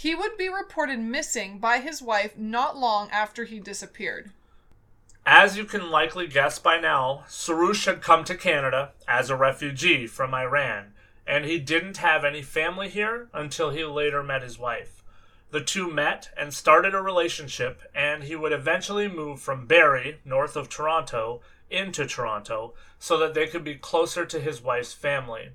He 0.00 0.14
would 0.14 0.38
be 0.38 0.48
reported 0.48 0.98
missing 0.98 1.58
by 1.58 1.80
his 1.80 2.00
wife 2.00 2.34
not 2.34 2.74
long 2.74 3.10
after 3.10 3.44
he 3.44 3.60
disappeared. 3.60 4.30
As 5.26 5.58
you 5.58 5.66
can 5.66 5.90
likely 5.90 6.26
guess 6.26 6.58
by 6.58 6.80
now, 6.80 7.24
Soroush 7.28 7.84
had 7.84 8.00
come 8.00 8.24
to 8.24 8.34
Canada 8.34 8.92
as 9.06 9.28
a 9.28 9.36
refugee 9.36 10.06
from 10.06 10.32
Iran, 10.32 10.94
and 11.26 11.44
he 11.44 11.58
didn't 11.58 11.98
have 11.98 12.24
any 12.24 12.40
family 12.40 12.88
here 12.88 13.28
until 13.34 13.72
he 13.72 13.84
later 13.84 14.22
met 14.22 14.42
his 14.42 14.58
wife. 14.58 15.02
The 15.50 15.60
two 15.60 15.90
met 15.90 16.30
and 16.34 16.54
started 16.54 16.94
a 16.94 17.02
relationship, 17.02 17.82
and 17.94 18.24
he 18.24 18.34
would 18.34 18.52
eventually 18.52 19.06
move 19.06 19.42
from 19.42 19.66
Barrie, 19.66 20.20
north 20.24 20.56
of 20.56 20.70
Toronto, 20.70 21.42
into 21.68 22.06
Toronto 22.06 22.72
so 22.98 23.18
that 23.18 23.34
they 23.34 23.46
could 23.46 23.64
be 23.64 23.74
closer 23.74 24.24
to 24.24 24.40
his 24.40 24.62
wife's 24.62 24.94
family. 24.94 25.50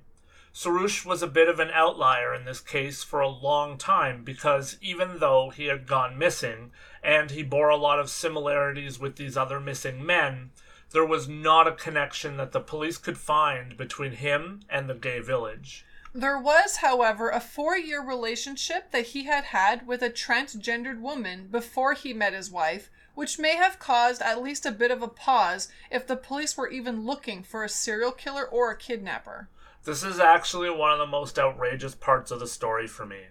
Soroush 0.58 1.04
was 1.04 1.22
a 1.22 1.26
bit 1.26 1.50
of 1.50 1.60
an 1.60 1.68
outlier 1.74 2.34
in 2.34 2.46
this 2.46 2.60
case 2.60 3.02
for 3.02 3.20
a 3.20 3.28
long 3.28 3.76
time 3.76 4.24
because 4.24 4.78
even 4.80 5.18
though 5.18 5.50
he 5.50 5.66
had 5.66 5.86
gone 5.86 6.16
missing 6.16 6.72
and 7.04 7.30
he 7.30 7.42
bore 7.42 7.68
a 7.68 7.76
lot 7.76 7.98
of 7.98 8.08
similarities 8.08 8.98
with 8.98 9.16
these 9.16 9.36
other 9.36 9.60
missing 9.60 10.02
men, 10.06 10.52
there 10.92 11.04
was 11.04 11.28
not 11.28 11.68
a 11.68 11.72
connection 11.72 12.38
that 12.38 12.52
the 12.52 12.60
police 12.60 12.96
could 12.96 13.18
find 13.18 13.76
between 13.76 14.12
him 14.12 14.60
and 14.70 14.88
the 14.88 14.94
gay 14.94 15.20
village. 15.20 15.84
There 16.14 16.38
was, 16.38 16.76
however, 16.76 17.28
a 17.28 17.38
four 17.38 17.76
year 17.76 18.02
relationship 18.02 18.92
that 18.92 19.08
he 19.08 19.24
had 19.24 19.44
had 19.44 19.86
with 19.86 20.00
a 20.00 20.08
transgendered 20.08 21.02
woman 21.02 21.48
before 21.48 21.92
he 21.92 22.14
met 22.14 22.32
his 22.32 22.50
wife, 22.50 22.88
which 23.14 23.38
may 23.38 23.56
have 23.56 23.78
caused 23.78 24.22
at 24.22 24.42
least 24.42 24.64
a 24.64 24.72
bit 24.72 24.90
of 24.90 25.02
a 25.02 25.08
pause 25.08 25.68
if 25.90 26.06
the 26.06 26.16
police 26.16 26.56
were 26.56 26.70
even 26.70 27.04
looking 27.04 27.42
for 27.42 27.62
a 27.62 27.68
serial 27.68 28.10
killer 28.10 28.46
or 28.46 28.70
a 28.70 28.78
kidnapper. 28.78 29.50
This 29.86 30.02
is 30.02 30.18
actually 30.18 30.68
one 30.68 30.90
of 30.90 30.98
the 30.98 31.06
most 31.06 31.38
outrageous 31.38 31.94
parts 31.94 32.32
of 32.32 32.40
the 32.40 32.48
story 32.48 32.88
for 32.88 33.06
me. 33.06 33.26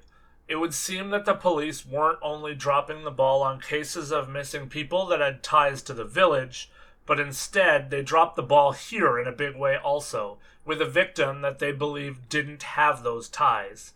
It 0.47 0.55
would 0.55 0.73
seem 0.73 1.09
that 1.09 1.25
the 1.25 1.33
police 1.33 1.85
weren't 1.85 2.19
only 2.21 2.55
dropping 2.55 3.03
the 3.03 3.11
ball 3.11 3.43
on 3.43 3.59
cases 3.59 4.09
of 4.09 4.29
missing 4.29 4.69
people 4.69 5.05
that 5.07 5.19
had 5.19 5.43
ties 5.43 5.81
to 5.81 5.93
the 5.93 6.05
village, 6.05 6.71
but 7.05 7.19
instead 7.19 7.89
they 7.89 8.01
dropped 8.01 8.37
the 8.37 8.41
ball 8.41 8.71
here 8.71 9.19
in 9.19 9.27
a 9.27 9.33
big 9.33 9.57
way 9.57 9.75
also, 9.75 10.37
with 10.63 10.81
a 10.81 10.85
victim 10.85 11.41
that 11.41 11.59
they 11.59 11.73
believed 11.73 12.29
didn't 12.29 12.63
have 12.63 13.03
those 13.03 13.27
ties. 13.27 13.91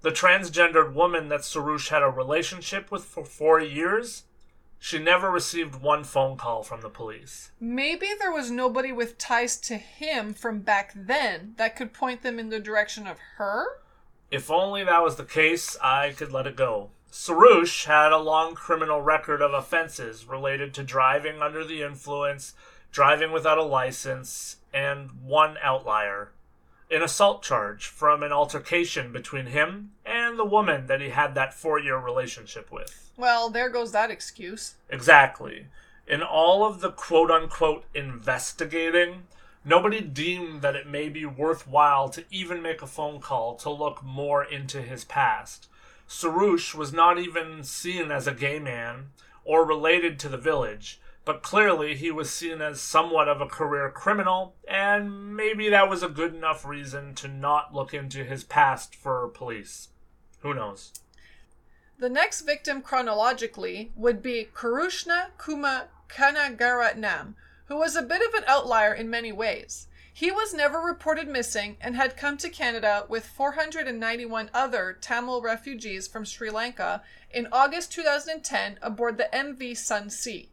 The 0.00 0.10
transgendered 0.10 0.94
woman 0.94 1.28
that 1.28 1.40
Soroush 1.40 1.90
had 1.90 2.02
a 2.02 2.08
relationship 2.08 2.90
with 2.90 3.04
for 3.04 3.26
four 3.26 3.60
years 3.60 4.22
she 4.78 4.98
never 4.98 5.30
received 5.30 5.76
one 5.76 6.04
phone 6.04 6.36
call 6.36 6.62
from 6.62 6.80
the 6.80 6.88
police. 6.88 7.50
Maybe 7.60 8.08
there 8.18 8.32
was 8.32 8.50
nobody 8.50 8.92
with 8.92 9.18
ties 9.18 9.56
to 9.62 9.76
him 9.76 10.34
from 10.34 10.60
back 10.60 10.92
then 10.94 11.54
that 11.56 11.76
could 11.76 11.92
point 11.92 12.22
them 12.22 12.38
in 12.38 12.50
the 12.50 12.60
direction 12.60 13.06
of 13.06 13.18
her? 13.36 13.66
If 14.30 14.50
only 14.50 14.84
that 14.84 15.02
was 15.02 15.16
the 15.16 15.24
case, 15.24 15.76
I 15.82 16.10
could 16.10 16.32
let 16.32 16.46
it 16.46 16.56
go. 16.56 16.90
Soroush 17.10 17.86
had 17.86 18.12
a 18.12 18.18
long 18.18 18.54
criminal 18.54 19.00
record 19.00 19.40
of 19.40 19.54
offenses 19.54 20.26
related 20.26 20.74
to 20.74 20.82
driving 20.82 21.40
under 21.40 21.64
the 21.64 21.82
influence, 21.82 22.52
driving 22.92 23.32
without 23.32 23.58
a 23.58 23.62
license, 23.62 24.56
and 24.72 25.10
one 25.24 25.56
outlier 25.62 26.30
an 26.90 27.02
assault 27.02 27.42
charge 27.42 27.86
from 27.86 28.22
an 28.22 28.32
altercation 28.32 29.12
between 29.12 29.46
him 29.46 29.92
and 30.06 30.17
the 30.38 30.44
woman 30.44 30.86
that 30.86 31.00
he 31.00 31.10
had 31.10 31.34
that 31.34 31.52
four 31.52 31.78
year 31.78 31.98
relationship 31.98 32.72
with. 32.72 33.10
Well, 33.16 33.50
there 33.50 33.68
goes 33.68 33.92
that 33.92 34.10
excuse. 34.10 34.74
Exactly. 34.88 35.66
In 36.06 36.22
all 36.22 36.64
of 36.64 36.80
the 36.80 36.90
quote 36.90 37.30
unquote 37.30 37.84
investigating, 37.94 39.24
nobody 39.64 40.00
deemed 40.00 40.62
that 40.62 40.76
it 40.76 40.86
may 40.86 41.10
be 41.10 41.26
worthwhile 41.26 42.08
to 42.10 42.24
even 42.30 42.62
make 42.62 42.80
a 42.80 42.86
phone 42.86 43.20
call 43.20 43.56
to 43.56 43.70
look 43.70 44.02
more 44.02 44.42
into 44.42 44.80
his 44.80 45.04
past. 45.04 45.68
Soroush 46.08 46.74
was 46.74 46.92
not 46.92 47.18
even 47.18 47.62
seen 47.62 48.10
as 48.10 48.26
a 48.26 48.32
gay 48.32 48.58
man 48.58 49.10
or 49.44 49.66
related 49.66 50.18
to 50.20 50.30
the 50.30 50.38
village 50.38 50.98
but 51.28 51.42
clearly 51.42 51.94
he 51.94 52.10
was 52.10 52.30
seen 52.30 52.62
as 52.62 52.80
somewhat 52.80 53.28
of 53.28 53.42
a 53.42 53.46
career 53.46 53.90
criminal, 53.90 54.54
and 54.66 55.36
maybe 55.36 55.68
that 55.68 55.86
was 55.86 56.02
a 56.02 56.08
good 56.08 56.34
enough 56.34 56.64
reason 56.64 57.14
to 57.14 57.28
not 57.28 57.74
look 57.74 57.92
into 57.92 58.24
his 58.24 58.44
past 58.44 58.94
for 58.94 59.28
police. 59.28 59.88
Who 60.40 60.54
knows? 60.54 60.92
The 61.98 62.08
next 62.08 62.42
victim 62.42 62.80
chronologically 62.80 63.90
would 63.96 64.22
be 64.22 64.48
Kirushna 64.54 65.36
Kumar 65.36 65.88
Kanagaratnam, 66.08 67.34
who 67.66 67.76
was 67.76 67.96
a 67.96 68.02
bit 68.02 68.22
of 68.26 68.34
an 68.34 68.44
outlier 68.46 68.94
in 68.94 69.10
many 69.10 69.32
ways. 69.32 69.88
He 70.12 70.30
was 70.30 70.54
never 70.54 70.80
reported 70.80 71.28
missing 71.28 71.76
and 71.80 71.94
had 71.94 72.16
come 72.16 72.36
to 72.38 72.48
Canada 72.48 73.04
with 73.08 73.26
491 73.26 74.50
other 74.52 74.96
Tamil 75.00 75.42
refugees 75.42 76.08
from 76.08 76.24
Sri 76.24 76.50
Lanka 76.50 77.02
in 77.30 77.46
August 77.52 77.92
2010 77.92 78.78
aboard 78.82 79.16
the 79.16 79.28
MV 79.32 79.76
Sun 79.76 80.10
Sea. 80.10 80.50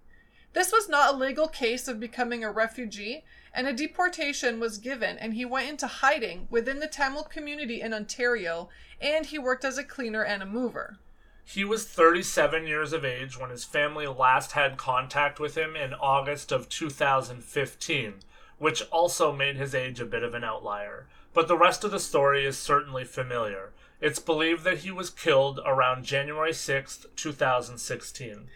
This 0.54 0.72
was 0.72 0.88
not 0.88 1.14
a 1.14 1.18
legal 1.18 1.48
case 1.48 1.88
of 1.88 2.00
becoming 2.00 2.44
a 2.44 2.52
refugee, 2.52 3.24
and 3.56 3.68
a 3.68 3.74
deportation 3.74 4.60
was 4.60 4.78
given, 4.78 5.18
and 5.18 5.34
he 5.34 5.46
went 5.46 5.70
into 5.70 5.88
hiding 5.88 6.48
within 6.50 6.80
the 6.80 6.88
Tamil 6.88 7.24
community 7.24 7.80
in 7.80 7.94
Ontario, 7.94 8.68
and 9.00 9.26
he 9.26 9.40
worked 9.40 9.64
as 9.64 9.78
a 9.78 9.84
cleaner 9.84 10.24
and 10.24 10.44
a 10.44 10.46
mover. 10.46 10.98
He 11.46 11.64
was 11.64 11.86
37 11.86 12.68
years 12.68 12.92
of 12.92 13.06
age 13.06 13.40
when 13.40 13.52
his 13.52 13.64
family 13.64 14.08
last 14.08 14.52
had 14.52 14.78
contact 14.78 15.40
with 15.40 15.56
him 15.56 15.76
in 15.76 15.94
August 15.94 16.52
of 16.52 16.68
2015, 16.68 18.16
which 18.58 18.82
also 18.92 19.32
made 19.32 19.56
his 19.56 19.74
age 19.74 20.02
a 20.02 20.06
bit 20.06 20.24
of 20.24 20.34
an 20.34 20.44
outlier. 20.44 21.08
But 21.34 21.48
the 21.48 21.58
rest 21.58 21.84
of 21.84 21.92
the 21.92 22.00
story 22.00 22.46
is 22.46 22.58
certainly 22.58 23.06
familiar. 23.06 23.72
It's 24.02 24.20
believed 24.20 24.64
that 24.66 24.80
he 24.80 24.92
was 24.92 25.10
killed 25.10 25.60
around 25.66 26.04
January 26.04 26.54
6, 26.54 27.06
2016. 27.16 28.48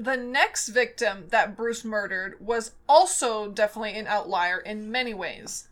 The 0.00 0.16
next 0.16 0.68
victim 0.68 1.24
that 1.30 1.56
Bruce 1.56 1.84
murdered 1.84 2.36
was 2.38 2.70
also 2.88 3.50
definitely 3.50 3.98
an 3.98 4.06
outlier 4.06 4.58
in 4.58 4.92
many 4.92 5.12
ways. 5.12 5.66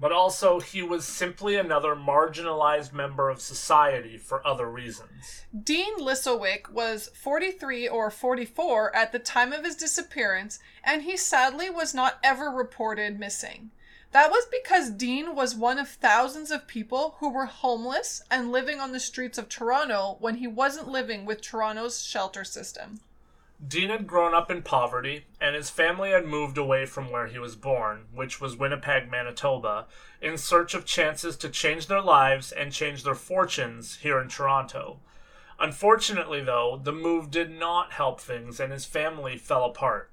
But 0.00 0.12
also, 0.12 0.60
he 0.60 0.80
was 0.80 1.04
simply 1.04 1.56
another 1.56 1.94
marginalized 1.94 2.94
member 2.94 3.28
of 3.28 3.42
society 3.42 4.16
for 4.16 4.44
other 4.46 4.66
reasons. 4.66 5.44
Dean 5.62 5.98
Lisowick 5.98 6.70
was 6.70 7.10
43 7.12 7.86
or 7.86 8.10
44 8.10 8.96
at 8.96 9.12
the 9.12 9.18
time 9.18 9.52
of 9.52 9.66
his 9.66 9.76
disappearance, 9.76 10.58
and 10.82 11.02
he 11.02 11.18
sadly 11.18 11.68
was 11.68 11.92
not 11.92 12.18
ever 12.24 12.48
reported 12.48 13.20
missing. 13.20 13.72
That 14.12 14.30
was 14.30 14.46
because 14.50 14.88
Dean 14.88 15.34
was 15.34 15.54
one 15.54 15.78
of 15.78 15.90
thousands 15.90 16.50
of 16.50 16.66
people 16.66 17.16
who 17.18 17.28
were 17.28 17.44
homeless 17.44 18.22
and 18.30 18.50
living 18.50 18.80
on 18.80 18.92
the 18.92 19.00
streets 19.00 19.36
of 19.36 19.50
Toronto 19.50 20.16
when 20.18 20.36
he 20.36 20.46
wasn't 20.46 20.88
living 20.88 21.26
with 21.26 21.42
Toronto's 21.42 22.02
shelter 22.02 22.42
system. 22.42 23.00
Dean 23.66 23.90
had 23.90 24.06
grown 24.06 24.32
up 24.32 24.50
in 24.50 24.62
poverty, 24.62 25.26
and 25.38 25.54
his 25.54 25.68
family 25.68 26.10
had 26.10 26.24
moved 26.24 26.56
away 26.56 26.86
from 26.86 27.10
where 27.10 27.26
he 27.26 27.38
was 27.38 27.56
born, 27.56 28.06
which 28.12 28.40
was 28.40 28.56
Winnipeg, 28.56 29.10
Manitoba, 29.10 29.86
in 30.22 30.38
search 30.38 30.72
of 30.72 30.86
chances 30.86 31.36
to 31.36 31.50
change 31.50 31.86
their 31.86 32.00
lives 32.00 32.52
and 32.52 32.72
change 32.72 33.02
their 33.04 33.14
fortunes 33.14 33.96
here 33.96 34.18
in 34.18 34.28
Toronto. 34.28 35.00
Unfortunately, 35.58 36.42
though, 36.42 36.80
the 36.82 36.92
move 36.92 37.30
did 37.30 37.50
not 37.50 37.92
help 37.92 38.18
things, 38.18 38.60
and 38.60 38.72
his 38.72 38.86
family 38.86 39.36
fell 39.36 39.66
apart. 39.66 40.10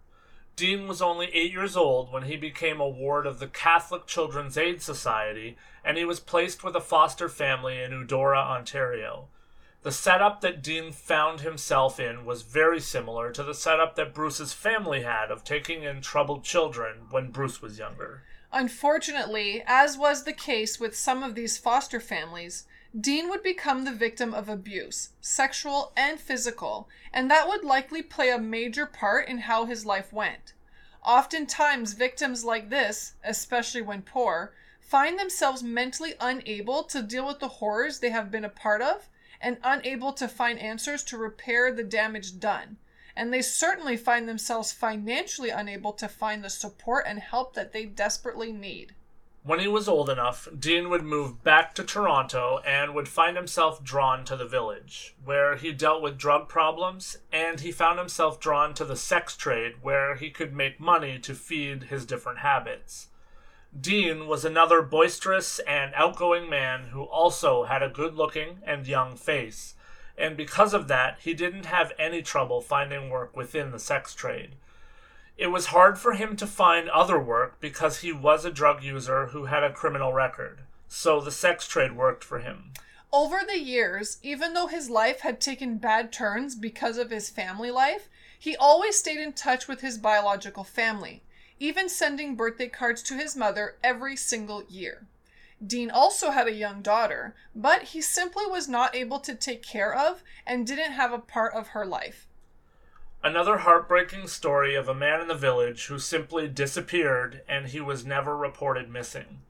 Dean 0.57 0.85
was 0.85 1.01
only 1.01 1.27
eight 1.33 1.51
years 1.51 1.77
old 1.77 2.11
when 2.11 2.23
he 2.23 2.35
became 2.35 2.81
a 2.81 2.89
ward 2.89 3.25
of 3.25 3.39
the 3.39 3.47
Catholic 3.47 4.07
Children's 4.07 4.57
Aid 4.57 4.81
Society, 4.81 5.55
and 5.85 5.97
he 5.97 6.03
was 6.03 6.19
placed 6.19 6.65
with 6.65 6.75
a 6.75 6.81
foster 6.81 7.29
family 7.29 7.81
in 7.81 7.91
Udora, 7.91 8.43
Ontario. 8.43 9.29
The 9.83 9.91
setup 9.91 10.41
that 10.41 10.63
Dean 10.63 10.91
found 10.91 11.41
himself 11.41 11.99
in 11.99 12.25
was 12.25 12.41
very 12.41 12.79
similar 12.79 13.31
to 13.31 13.43
the 13.43 13.53
setup 13.53 13.95
that 13.95 14.13
Bruce's 14.13 14.51
family 14.51 15.03
had 15.03 15.29
of 15.29 15.43
taking 15.43 15.83
in 15.83 16.01
troubled 16.01 16.43
children 16.43 17.07
when 17.11 17.29
Bruce 17.29 17.61
was 17.61 17.77
younger. 17.77 18.23
Unfortunately, 18.51 19.63
as 19.67 19.95
was 19.95 20.23
the 20.23 20.33
case 20.33 20.79
with 20.79 20.97
some 20.97 21.21
of 21.21 21.35
these 21.35 21.59
foster 21.59 21.99
families, 21.99 22.65
Dean 22.99 23.29
would 23.29 23.43
become 23.43 23.83
the 23.83 23.93
victim 23.93 24.33
of 24.33 24.49
abuse, 24.49 25.09
sexual 25.21 25.93
and 25.95 26.19
physical, 26.19 26.89
and 27.13 27.29
that 27.29 27.47
would 27.47 27.63
likely 27.63 28.01
play 28.01 28.31
a 28.31 28.39
major 28.39 28.87
part 28.87 29.27
in 29.27 29.37
how 29.39 29.65
his 29.65 29.85
life 29.85 30.11
went. 30.11 30.53
Oftentimes, 31.05 31.93
victims 31.93 32.43
like 32.43 32.71
this, 32.71 33.13
especially 33.23 33.83
when 33.83 34.01
poor, 34.01 34.53
find 34.79 35.19
themselves 35.19 35.61
mentally 35.61 36.15
unable 36.19 36.83
to 36.83 37.03
deal 37.03 37.27
with 37.27 37.39
the 37.39 37.47
horrors 37.47 37.99
they 37.99 38.09
have 38.09 38.31
been 38.31 38.45
a 38.45 38.49
part 38.49 38.81
of 38.81 39.07
and 39.41 39.57
unable 39.63 40.13
to 40.13 40.27
find 40.27 40.59
answers 40.59 41.03
to 41.03 41.17
repair 41.17 41.71
the 41.71 41.83
damage 41.83 42.39
done. 42.39 42.77
And 43.15 43.33
they 43.33 43.41
certainly 43.41 43.97
find 43.97 44.27
themselves 44.27 44.71
financially 44.71 45.49
unable 45.49 45.93
to 45.93 46.07
find 46.07 46.43
the 46.43 46.49
support 46.49 47.05
and 47.07 47.19
help 47.19 47.53
that 47.55 47.73
they 47.73 47.85
desperately 47.85 48.51
need. 48.51 48.93
When 49.47 49.59
he 49.61 49.67
was 49.69 49.87
old 49.87 50.09
enough, 50.09 50.49
Dean 50.59 50.89
would 50.89 51.03
move 51.03 51.41
back 51.41 51.73
to 51.75 51.83
Toronto 51.85 52.59
and 52.65 52.93
would 52.93 53.07
find 53.07 53.37
himself 53.37 53.81
drawn 53.81 54.25
to 54.25 54.35
the 54.35 54.45
village, 54.45 55.15
where 55.23 55.55
he 55.55 55.71
dealt 55.71 56.01
with 56.01 56.17
drug 56.17 56.49
problems, 56.49 57.17
and 57.31 57.61
he 57.61 57.71
found 57.71 57.97
himself 57.97 58.41
drawn 58.41 58.73
to 58.73 58.83
the 58.83 58.97
sex 58.97 59.37
trade, 59.37 59.75
where 59.81 60.15
he 60.15 60.29
could 60.29 60.53
make 60.53 60.81
money 60.81 61.17
to 61.19 61.33
feed 61.33 61.83
his 61.83 62.05
different 62.05 62.39
habits. 62.39 63.07
Dean 63.79 64.27
was 64.27 64.43
another 64.43 64.81
boisterous 64.81 65.59
and 65.59 65.93
outgoing 65.93 66.49
man 66.49 66.85
who 66.85 67.03
also 67.03 67.65
had 67.65 67.83
a 67.83 67.89
good 67.89 68.15
looking 68.15 68.59
and 68.65 68.87
young 68.87 69.15
face, 69.15 69.75
and 70.17 70.35
because 70.35 70.73
of 70.73 70.87
that, 70.87 71.19
he 71.21 71.33
didn't 71.33 71.65
have 71.65 71.91
any 71.99 72.21
trouble 72.21 72.61
finding 72.61 73.09
work 73.09 73.35
within 73.35 73.71
the 73.71 73.79
sex 73.79 74.15
trade. 74.15 74.55
It 75.37 75.47
was 75.47 75.67
hard 75.67 75.99
for 75.99 76.13
him 76.13 76.35
to 76.37 76.47
find 76.47 76.89
other 76.89 77.19
work 77.19 77.59
because 77.59 77.99
he 77.99 78.11
was 78.11 78.45
a 78.45 78.51
drug 78.51 78.83
user 78.83 79.27
who 79.27 79.45
had 79.45 79.63
a 79.63 79.71
criminal 79.73 80.13
record. 80.13 80.61
so 80.87 81.19
the 81.19 81.31
sex 81.31 81.67
trade 81.67 81.91
worked 81.91 82.23
for 82.23 82.39
him. 82.39 82.71
Over 83.11 83.41
the 83.45 83.59
years, 83.59 84.17
even 84.23 84.53
though 84.53 84.67
his 84.67 84.89
life 84.89 85.19
had 85.19 85.39
taken 85.39 85.77
bad 85.77 86.11
turns 86.11 86.55
because 86.55 86.97
of 86.97 87.09
his 87.09 87.29
family 87.29 87.71
life, 87.71 88.09
he 88.39 88.55
always 88.55 88.97
stayed 88.97 89.19
in 89.19 89.33
touch 89.33 89.67
with 89.67 89.81
his 89.81 89.97
biological 89.97 90.63
family, 90.63 91.23
even 91.59 91.89
sending 91.89 92.35
birthday 92.35 92.67
cards 92.67 93.01
to 93.03 93.15
his 93.15 93.35
mother 93.35 93.75
every 93.83 94.15
single 94.15 94.63
year. 94.69 95.07
Dean 95.65 95.89
also 95.89 96.31
had 96.31 96.47
a 96.47 96.53
young 96.53 96.81
daughter, 96.81 97.33
but 97.55 97.83
he 97.83 98.01
simply 98.01 98.45
was 98.45 98.67
not 98.67 98.95
able 98.95 99.19
to 99.19 99.33
take 99.33 99.63
care 99.63 99.93
of 99.93 100.21
and 100.45 100.67
didn't 100.67 100.91
have 100.91 101.11
a 101.11 101.19
part 101.19 101.53
of 101.53 101.69
her 101.69 101.85
life. 101.85 102.27
Another 103.23 103.57
heartbreaking 103.57 104.27
story 104.27 104.75
of 104.75 104.87
a 104.87 104.93
man 104.93 105.19
in 105.19 105.27
the 105.27 105.33
village 105.33 105.87
who 105.87 105.97
simply 105.97 106.47
disappeared 106.47 107.41
and 107.49 107.67
he 107.67 107.81
was 107.81 108.05
never 108.05 108.37
reported 108.37 108.89
missing. 108.89 109.41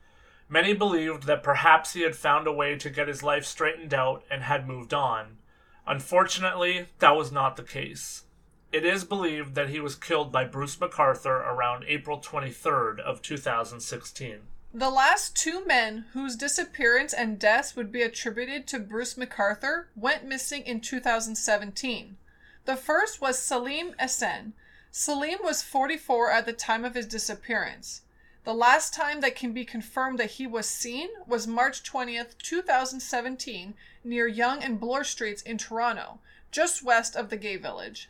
Many 0.50 0.74
believed 0.74 1.24
that 1.24 1.44
perhaps 1.44 1.92
he 1.92 2.04
had 2.04 2.16
found 2.16 2.48
a 2.48 2.54
way 2.54 2.78
to 2.78 2.90
get 2.90 3.10
his 3.10 3.22
life 3.22 3.44
straightened 3.44 3.94
out 3.94 4.24
and 4.32 4.44
had 4.44 4.66
moved 4.66 4.94
on. 4.94 5.38
Unfortunately, 5.86 6.88
that 7.00 7.18
was 7.18 7.34
not 7.34 7.58
the 7.58 7.64
case. 7.64 8.24
It 8.70 8.84
is 8.84 9.06
believed 9.06 9.56
that 9.56 9.70
he 9.70 9.80
was 9.80 9.96
killed 9.96 10.30
by 10.30 10.44
Bruce 10.44 10.76
McArthur 10.76 11.40
around 11.40 11.86
April 11.88 12.20
23rd 12.20 13.00
of 13.00 13.22
2016. 13.22 14.42
The 14.74 14.90
last 14.90 15.38
two 15.38 15.66
men 15.66 16.06
whose 16.12 16.36
disappearance 16.36 17.14
and 17.14 17.40
deaths 17.40 17.78
would 17.78 17.94
be 17.94 18.02
attributed 18.02 18.68
to 18.68 18.80
Bruce 18.80 19.14
McArthur 19.14 19.86
went 19.96 20.26
missing 20.26 20.64
in 20.64 20.82
2017. 20.82 22.18
The 22.66 22.76
first 22.76 23.22
was 23.22 23.40
Salim 23.40 23.94
Esen. 23.94 24.52
Salim 24.92 25.40
was 25.42 25.64
44 25.64 26.32
at 26.32 26.46
the 26.46 26.52
time 26.52 26.84
of 26.84 26.96
his 26.96 27.08
disappearance. 27.08 28.02
The 28.44 28.54
last 28.54 28.94
time 28.94 29.22
that 29.22 29.38
can 29.38 29.54
be 29.54 29.64
confirmed 29.64 30.20
that 30.20 30.32
he 30.32 30.46
was 30.46 30.68
seen 30.68 31.08
was 31.26 31.48
March 31.48 31.90
20th, 31.90 32.38
2017, 32.40 33.76
near 34.04 34.28
Yonge 34.28 34.64
and 34.64 34.78
Bloor 34.80 35.06
Streets 35.06 35.42
in 35.42 35.58
Toronto, 35.58 36.20
just 36.52 36.84
west 36.84 37.16
of 37.16 37.30
the 37.30 37.38
gay 37.38 37.56
village. 37.56 38.10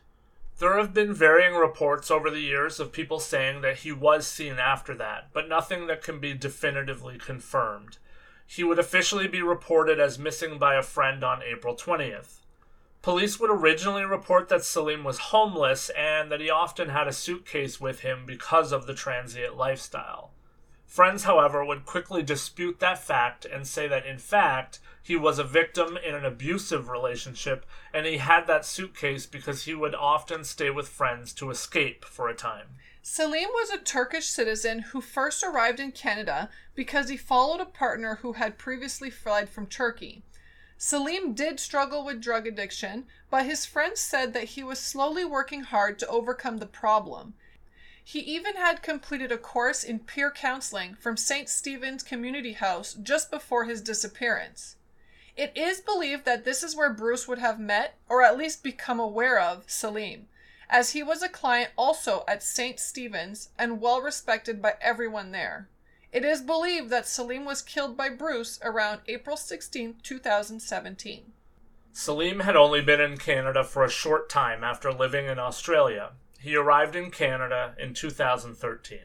There 0.59 0.77
have 0.77 0.91
been 0.91 1.13
varying 1.13 1.53
reports 1.53 2.09
over 2.09 2.31
the 2.31 2.39
years 2.39 2.79
of 2.79 2.91
people 2.91 3.19
saying 3.19 3.61
that 3.61 3.79
he 3.79 3.91
was 3.91 4.25
seen 4.25 4.53
after 4.53 4.95
that, 4.95 5.29
but 5.31 5.47
nothing 5.47 5.85
that 5.85 6.01
can 6.01 6.19
be 6.19 6.33
definitively 6.33 7.19
confirmed. 7.19 7.99
He 8.47 8.63
would 8.63 8.79
officially 8.79 9.27
be 9.27 9.43
reported 9.43 9.99
as 9.99 10.17
missing 10.17 10.57
by 10.57 10.73
a 10.73 10.81
friend 10.81 11.23
on 11.23 11.43
April 11.43 11.75
20th. 11.75 12.39
Police 13.03 13.39
would 13.39 13.51
originally 13.51 14.03
report 14.03 14.49
that 14.49 14.63
Salim 14.63 15.03
was 15.03 15.19
homeless 15.29 15.89
and 15.89 16.31
that 16.31 16.41
he 16.41 16.49
often 16.49 16.89
had 16.89 17.07
a 17.07 17.13
suitcase 17.13 17.79
with 17.79 17.99
him 17.99 18.25
because 18.25 18.71
of 18.71 18.87
the 18.87 18.95
transient 18.95 19.55
lifestyle. 19.55 20.31
Friends, 20.87 21.25
however, 21.25 21.63
would 21.63 21.85
quickly 21.85 22.23
dispute 22.23 22.79
that 22.79 22.97
fact 22.97 23.45
and 23.45 23.67
say 23.67 23.87
that, 23.87 24.07
in 24.07 24.17
fact, 24.17 24.79
he 25.07 25.15
was 25.15 25.39
a 25.39 25.43
victim 25.45 25.95
in 25.95 26.13
an 26.13 26.25
abusive 26.25 26.89
relationship 26.89 27.65
and 27.93 28.05
he 28.05 28.17
had 28.17 28.45
that 28.45 28.65
suitcase 28.65 29.25
because 29.25 29.63
he 29.63 29.73
would 29.73 29.95
often 29.95 30.43
stay 30.43 30.69
with 30.69 30.89
friends 30.89 31.31
to 31.31 31.49
escape 31.49 32.03
for 32.03 32.27
a 32.27 32.35
time. 32.35 32.67
Salim 33.01 33.47
was 33.53 33.69
a 33.69 33.77
Turkish 33.77 34.25
citizen 34.25 34.79
who 34.79 34.99
first 34.99 35.45
arrived 35.45 35.79
in 35.79 35.93
Canada 35.93 36.49
because 36.75 37.07
he 37.07 37.15
followed 37.15 37.61
a 37.61 37.65
partner 37.65 38.15
who 38.15 38.33
had 38.33 38.57
previously 38.57 39.09
fled 39.09 39.47
from 39.47 39.65
Turkey. 39.65 40.23
Salim 40.77 41.33
did 41.33 41.61
struggle 41.61 42.03
with 42.03 42.19
drug 42.19 42.45
addiction, 42.45 43.05
but 43.29 43.45
his 43.45 43.65
friends 43.65 44.01
said 44.01 44.33
that 44.33 44.43
he 44.43 44.63
was 44.63 44.77
slowly 44.77 45.23
working 45.23 45.61
hard 45.61 45.97
to 45.99 46.07
overcome 46.07 46.57
the 46.57 46.65
problem. 46.65 47.33
He 48.03 48.19
even 48.19 48.57
had 48.57 48.83
completed 48.83 49.31
a 49.31 49.37
course 49.37 49.85
in 49.85 49.99
peer 49.99 50.31
counseling 50.31 50.95
from 50.95 51.15
St. 51.15 51.47
Stephen's 51.47 52.03
Community 52.03 52.53
House 52.53 52.93
just 52.93 53.31
before 53.31 53.63
his 53.63 53.81
disappearance. 53.81 54.76
It 55.37 55.51
is 55.55 55.81
believed 55.81 56.25
that 56.25 56.45
this 56.45 56.63
is 56.63 56.75
where 56.75 56.91
Bruce 56.91 57.27
would 57.27 57.37
have 57.37 57.59
met, 57.59 57.95
or 58.09 58.23
at 58.23 58.37
least 58.37 58.63
become 58.63 58.99
aware 58.99 59.39
of, 59.39 59.69
Salim, 59.69 60.27
as 60.67 60.93
he 60.93 61.03
was 61.03 61.21
a 61.21 61.29
client 61.29 61.69
also 61.77 62.23
at 62.27 62.41
St. 62.41 62.79
Stephen's 62.79 63.49
and 63.57 63.79
well 63.79 64.01
respected 64.01 64.63
by 64.63 64.73
everyone 64.81 65.31
there. 65.31 65.69
It 66.11 66.25
is 66.25 66.41
believed 66.41 66.89
that 66.89 67.07
Salim 67.07 67.45
was 67.45 67.61
killed 67.61 67.95
by 67.95 68.09
Bruce 68.09 68.59
around 68.63 69.01
April 69.07 69.37
16, 69.37 69.97
2017. 70.01 71.33
Salim 71.93 72.39
had 72.39 72.55
only 72.55 72.81
been 72.81 72.99
in 72.99 73.17
Canada 73.17 73.63
for 73.63 73.83
a 73.83 73.89
short 73.89 74.29
time 74.29 74.63
after 74.63 74.91
living 74.91 75.27
in 75.27 75.37
Australia, 75.37 76.13
he 76.39 76.55
arrived 76.55 76.95
in 76.95 77.11
Canada 77.11 77.75
in 77.77 77.93
2013. 77.93 78.99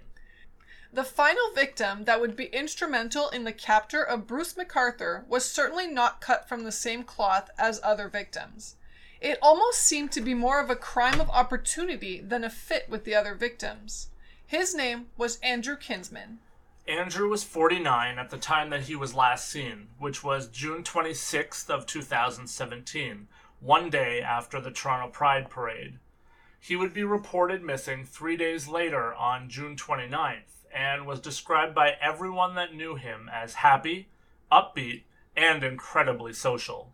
The 0.94 1.04
final 1.04 1.50
victim 1.54 2.04
that 2.04 2.20
would 2.20 2.36
be 2.36 2.54
instrumental 2.54 3.30
in 3.30 3.44
the 3.44 3.52
capture 3.52 4.02
of 4.02 4.26
Bruce 4.26 4.52
McArthur 4.52 5.26
was 5.26 5.50
certainly 5.50 5.86
not 5.86 6.20
cut 6.20 6.46
from 6.46 6.64
the 6.64 6.72
same 6.72 7.02
cloth 7.02 7.48
as 7.56 7.80
other 7.82 8.08
victims. 8.08 8.76
It 9.18 9.38
almost 9.40 9.80
seemed 9.80 10.12
to 10.12 10.20
be 10.20 10.34
more 10.34 10.60
of 10.60 10.68
a 10.68 10.76
crime 10.76 11.18
of 11.18 11.30
opportunity 11.30 12.20
than 12.20 12.44
a 12.44 12.50
fit 12.50 12.90
with 12.90 13.04
the 13.04 13.14
other 13.14 13.34
victims. 13.34 14.08
His 14.46 14.74
name 14.74 15.06
was 15.16 15.38
Andrew 15.38 15.78
Kinsman. 15.78 16.40
Andrew 16.86 17.30
was 17.30 17.42
49 17.42 18.18
at 18.18 18.28
the 18.28 18.36
time 18.36 18.68
that 18.68 18.82
he 18.82 18.94
was 18.94 19.14
last 19.14 19.48
seen, 19.48 19.88
which 19.98 20.22
was 20.22 20.46
June 20.48 20.82
26th 20.82 21.70
of 21.70 21.86
2017, 21.86 23.28
one 23.60 23.88
day 23.88 24.20
after 24.20 24.60
the 24.60 24.70
Toronto 24.70 25.08
Pride 25.10 25.48
Parade. 25.48 26.00
He 26.60 26.76
would 26.76 26.92
be 26.92 27.02
reported 27.02 27.62
missing 27.62 28.04
three 28.04 28.36
days 28.36 28.68
later 28.68 29.14
on 29.14 29.48
June 29.48 29.74
29th 29.74 30.51
and 30.74 31.06
was 31.06 31.20
described 31.20 31.74
by 31.74 31.96
everyone 32.00 32.54
that 32.54 32.74
knew 32.74 32.96
him 32.96 33.30
as 33.32 33.54
happy, 33.54 34.08
upbeat, 34.50 35.02
and 35.36 35.62
incredibly 35.62 36.32
social. 36.32 36.92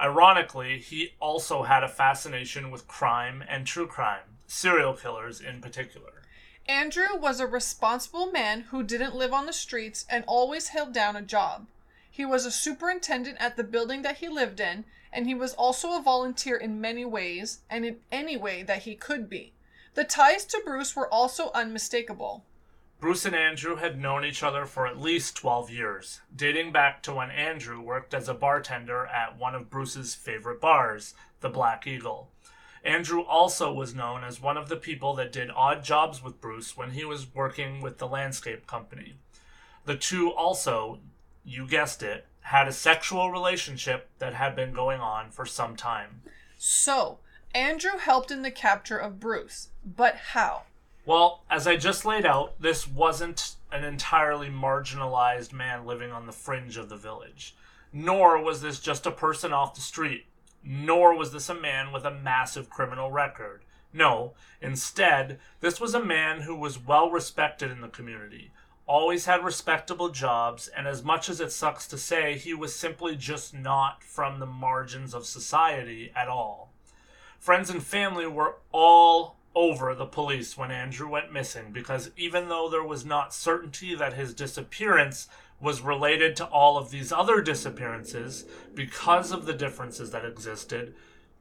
Ironically, 0.00 0.78
he 0.78 1.10
also 1.20 1.64
had 1.64 1.84
a 1.84 1.88
fascination 1.88 2.70
with 2.70 2.88
crime 2.88 3.44
and 3.46 3.66
true 3.66 3.86
crime, 3.86 4.38
serial 4.46 4.94
killers 4.94 5.40
in 5.40 5.60
particular. 5.60 6.22
Andrew 6.66 7.16
was 7.16 7.40
a 7.40 7.46
responsible 7.46 8.30
man 8.30 8.62
who 8.70 8.82
didn't 8.82 9.14
live 9.14 9.32
on 9.32 9.46
the 9.46 9.52
streets 9.52 10.04
and 10.08 10.24
always 10.26 10.68
held 10.68 10.92
down 10.92 11.16
a 11.16 11.22
job. 11.22 11.66
He 12.10 12.24
was 12.24 12.46
a 12.46 12.50
superintendent 12.50 13.38
at 13.40 13.56
the 13.56 13.64
building 13.64 14.02
that 14.02 14.18
he 14.18 14.28
lived 14.28 14.60
in 14.60 14.84
and 15.12 15.26
he 15.26 15.34
was 15.34 15.54
also 15.54 15.92
a 15.92 16.02
volunteer 16.02 16.56
in 16.56 16.80
many 16.80 17.04
ways 17.04 17.60
and 17.68 17.84
in 17.84 17.98
any 18.12 18.36
way 18.36 18.62
that 18.62 18.82
he 18.82 18.94
could 18.94 19.28
be. 19.28 19.52
The 19.94 20.04
ties 20.04 20.44
to 20.46 20.62
Bruce 20.64 20.94
were 20.94 21.12
also 21.12 21.50
unmistakable. 21.52 22.44
Bruce 23.00 23.24
and 23.24 23.34
Andrew 23.34 23.76
had 23.76 23.98
known 23.98 24.26
each 24.26 24.42
other 24.42 24.66
for 24.66 24.86
at 24.86 25.00
least 25.00 25.34
12 25.36 25.70
years, 25.70 26.20
dating 26.36 26.70
back 26.70 27.02
to 27.02 27.14
when 27.14 27.30
Andrew 27.30 27.80
worked 27.80 28.12
as 28.12 28.28
a 28.28 28.34
bartender 28.34 29.06
at 29.06 29.38
one 29.38 29.54
of 29.54 29.70
Bruce's 29.70 30.14
favorite 30.14 30.60
bars, 30.60 31.14
the 31.40 31.48
Black 31.48 31.86
Eagle. 31.86 32.28
Andrew 32.84 33.22
also 33.22 33.72
was 33.72 33.94
known 33.94 34.22
as 34.22 34.42
one 34.42 34.58
of 34.58 34.68
the 34.68 34.76
people 34.76 35.14
that 35.14 35.32
did 35.32 35.50
odd 35.50 35.82
jobs 35.82 36.22
with 36.22 36.42
Bruce 36.42 36.76
when 36.76 36.90
he 36.90 37.06
was 37.06 37.34
working 37.34 37.80
with 37.80 37.96
the 37.96 38.06
landscape 38.06 38.66
company. 38.66 39.14
The 39.86 39.96
two 39.96 40.30
also, 40.30 40.98
you 41.42 41.66
guessed 41.66 42.02
it, 42.02 42.26
had 42.42 42.68
a 42.68 42.72
sexual 42.72 43.30
relationship 43.30 44.10
that 44.18 44.34
had 44.34 44.54
been 44.54 44.74
going 44.74 45.00
on 45.00 45.30
for 45.30 45.46
some 45.46 45.74
time. 45.74 46.20
So, 46.58 47.18
Andrew 47.54 47.96
helped 47.98 48.30
in 48.30 48.42
the 48.42 48.50
capture 48.50 48.98
of 48.98 49.20
Bruce, 49.20 49.68
but 49.84 50.16
how? 50.16 50.64
Well, 51.10 51.42
as 51.50 51.66
I 51.66 51.74
just 51.74 52.04
laid 52.04 52.24
out, 52.24 52.54
this 52.62 52.86
wasn't 52.86 53.56
an 53.72 53.82
entirely 53.82 54.46
marginalized 54.46 55.52
man 55.52 55.84
living 55.84 56.12
on 56.12 56.26
the 56.26 56.32
fringe 56.32 56.76
of 56.76 56.88
the 56.88 56.94
village. 56.94 57.56
Nor 57.92 58.40
was 58.40 58.62
this 58.62 58.78
just 58.78 59.06
a 59.06 59.10
person 59.10 59.52
off 59.52 59.74
the 59.74 59.80
street. 59.80 60.26
Nor 60.62 61.16
was 61.16 61.32
this 61.32 61.48
a 61.48 61.54
man 61.56 61.90
with 61.90 62.04
a 62.04 62.12
massive 62.12 62.70
criminal 62.70 63.10
record. 63.10 63.64
No, 63.92 64.34
instead, 64.62 65.40
this 65.58 65.80
was 65.80 65.94
a 65.94 66.04
man 66.04 66.42
who 66.42 66.54
was 66.54 66.78
well 66.78 67.10
respected 67.10 67.72
in 67.72 67.80
the 67.80 67.88
community, 67.88 68.52
always 68.86 69.24
had 69.24 69.44
respectable 69.44 70.10
jobs, 70.10 70.68
and 70.68 70.86
as 70.86 71.02
much 71.02 71.28
as 71.28 71.40
it 71.40 71.50
sucks 71.50 71.88
to 71.88 71.98
say, 71.98 72.38
he 72.38 72.54
was 72.54 72.72
simply 72.72 73.16
just 73.16 73.52
not 73.52 74.04
from 74.04 74.38
the 74.38 74.46
margins 74.46 75.12
of 75.12 75.26
society 75.26 76.12
at 76.14 76.28
all. 76.28 76.70
Friends 77.40 77.68
and 77.68 77.82
family 77.82 78.28
were 78.28 78.58
all 78.70 79.39
over 79.54 79.94
the 79.94 80.06
police 80.06 80.56
when 80.56 80.70
Andrew 80.70 81.08
went 81.08 81.32
missing 81.32 81.72
because 81.72 82.10
even 82.16 82.48
though 82.48 82.68
there 82.68 82.84
was 82.84 83.04
not 83.04 83.34
certainty 83.34 83.94
that 83.94 84.12
his 84.12 84.34
disappearance 84.34 85.28
was 85.60 85.80
related 85.80 86.36
to 86.36 86.44
all 86.46 86.78
of 86.78 86.90
these 86.90 87.12
other 87.12 87.42
disappearances 87.42 88.44
because 88.74 89.32
of 89.32 89.46
the 89.46 89.52
differences 89.52 90.10
that 90.10 90.24
existed, 90.24 90.94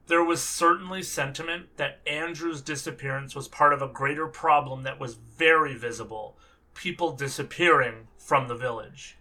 there 0.07 0.23
was 0.23 0.43
certainly 0.43 1.03
sentiment 1.03 1.67
that 1.77 1.99
Andrew's 2.07 2.61
disappearance 2.61 3.35
was 3.35 3.47
part 3.47 3.73
of 3.73 3.81
a 3.81 3.87
greater 3.87 4.27
problem 4.27 4.83
that 4.83 4.99
was 4.99 5.13
very 5.13 5.75
visible 5.75 6.35
people 6.73 7.11
disappearing 7.11 8.07
from 8.17 8.47
the 8.47 8.55
village. 8.55 9.17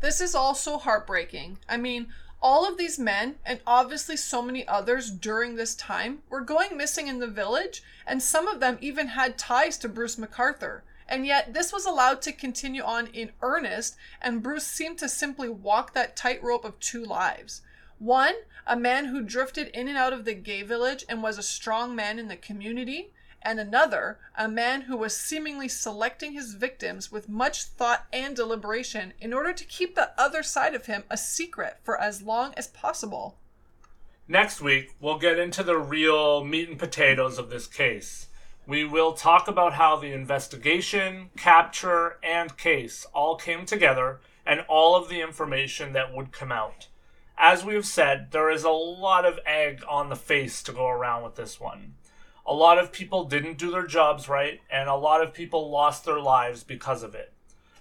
This 0.00 0.20
is 0.20 0.34
also 0.34 0.78
heartbreaking. 0.78 1.58
I 1.68 1.76
mean, 1.76 2.08
all 2.42 2.66
of 2.68 2.76
these 2.76 2.98
men, 2.98 3.36
and 3.46 3.60
obviously 3.66 4.16
so 4.16 4.42
many 4.42 4.66
others 4.66 5.10
during 5.10 5.54
this 5.54 5.74
time, 5.74 6.22
were 6.28 6.40
going 6.40 6.76
missing 6.76 7.06
in 7.06 7.20
the 7.20 7.26
village, 7.26 7.82
and 8.06 8.22
some 8.22 8.48
of 8.48 8.60
them 8.60 8.78
even 8.80 9.08
had 9.08 9.38
ties 9.38 9.78
to 9.78 9.88
Bruce 9.88 10.16
McArthur. 10.16 10.82
and 11.08 11.26
yet 11.26 11.52
this 11.52 11.72
was 11.72 11.84
allowed 11.84 12.22
to 12.22 12.32
continue 12.32 12.82
on 12.82 13.06
in 13.08 13.30
earnest, 13.42 13.96
and 14.20 14.42
Bruce 14.42 14.66
seemed 14.66 14.98
to 14.98 15.08
simply 15.08 15.48
walk 15.48 15.92
that 15.92 16.16
tightrope 16.16 16.64
of 16.64 16.80
two 16.80 17.04
lives. 17.04 17.60
One, 17.98 18.34
a 18.66 18.76
man 18.76 19.06
who 19.06 19.22
drifted 19.22 19.68
in 19.68 19.88
and 19.88 19.98
out 19.98 20.14
of 20.14 20.24
the 20.24 20.34
gay 20.34 20.62
village 20.62 21.04
and 21.08 21.22
was 21.22 21.36
a 21.36 21.42
strong 21.42 21.94
man 21.94 22.18
in 22.18 22.28
the 22.28 22.36
community, 22.36 23.12
and 23.44 23.58
another, 23.58 24.18
a 24.36 24.48
man 24.48 24.82
who 24.82 24.96
was 24.96 25.16
seemingly 25.16 25.68
selecting 25.68 26.32
his 26.32 26.54
victims 26.54 27.10
with 27.10 27.28
much 27.28 27.64
thought 27.64 28.06
and 28.12 28.36
deliberation 28.36 29.12
in 29.20 29.32
order 29.32 29.52
to 29.52 29.64
keep 29.64 29.94
the 29.94 30.10
other 30.18 30.42
side 30.42 30.74
of 30.74 30.86
him 30.86 31.04
a 31.10 31.16
secret 31.16 31.78
for 31.82 32.00
as 32.00 32.22
long 32.22 32.54
as 32.56 32.66
possible. 32.68 33.36
Next 34.28 34.60
week, 34.60 34.94
we'll 35.00 35.18
get 35.18 35.38
into 35.38 35.62
the 35.62 35.76
real 35.76 36.44
meat 36.44 36.68
and 36.68 36.78
potatoes 36.78 37.38
of 37.38 37.50
this 37.50 37.66
case. 37.66 38.28
We 38.66 38.84
will 38.84 39.12
talk 39.12 39.48
about 39.48 39.74
how 39.74 39.96
the 39.96 40.12
investigation, 40.12 41.30
capture, 41.36 42.18
and 42.22 42.56
case 42.56 43.04
all 43.12 43.36
came 43.36 43.66
together 43.66 44.20
and 44.46 44.60
all 44.68 44.94
of 44.94 45.08
the 45.08 45.20
information 45.20 45.92
that 45.92 46.14
would 46.14 46.32
come 46.32 46.52
out. 46.52 46.86
As 47.36 47.64
we 47.64 47.74
have 47.74 47.86
said, 47.86 48.30
there 48.30 48.50
is 48.50 48.62
a 48.62 48.70
lot 48.70 49.24
of 49.24 49.40
egg 49.44 49.82
on 49.88 50.08
the 50.08 50.16
face 50.16 50.62
to 50.62 50.72
go 50.72 50.86
around 50.86 51.24
with 51.24 51.34
this 51.34 51.58
one. 51.58 51.94
A 52.46 52.54
lot 52.54 52.78
of 52.78 52.92
people 52.92 53.24
didn't 53.24 53.58
do 53.58 53.70
their 53.70 53.86
jobs 53.86 54.28
right, 54.28 54.60
and 54.70 54.88
a 54.88 54.96
lot 54.96 55.22
of 55.22 55.32
people 55.32 55.70
lost 55.70 56.04
their 56.04 56.20
lives 56.20 56.64
because 56.64 57.02
of 57.02 57.14
it. 57.14 57.32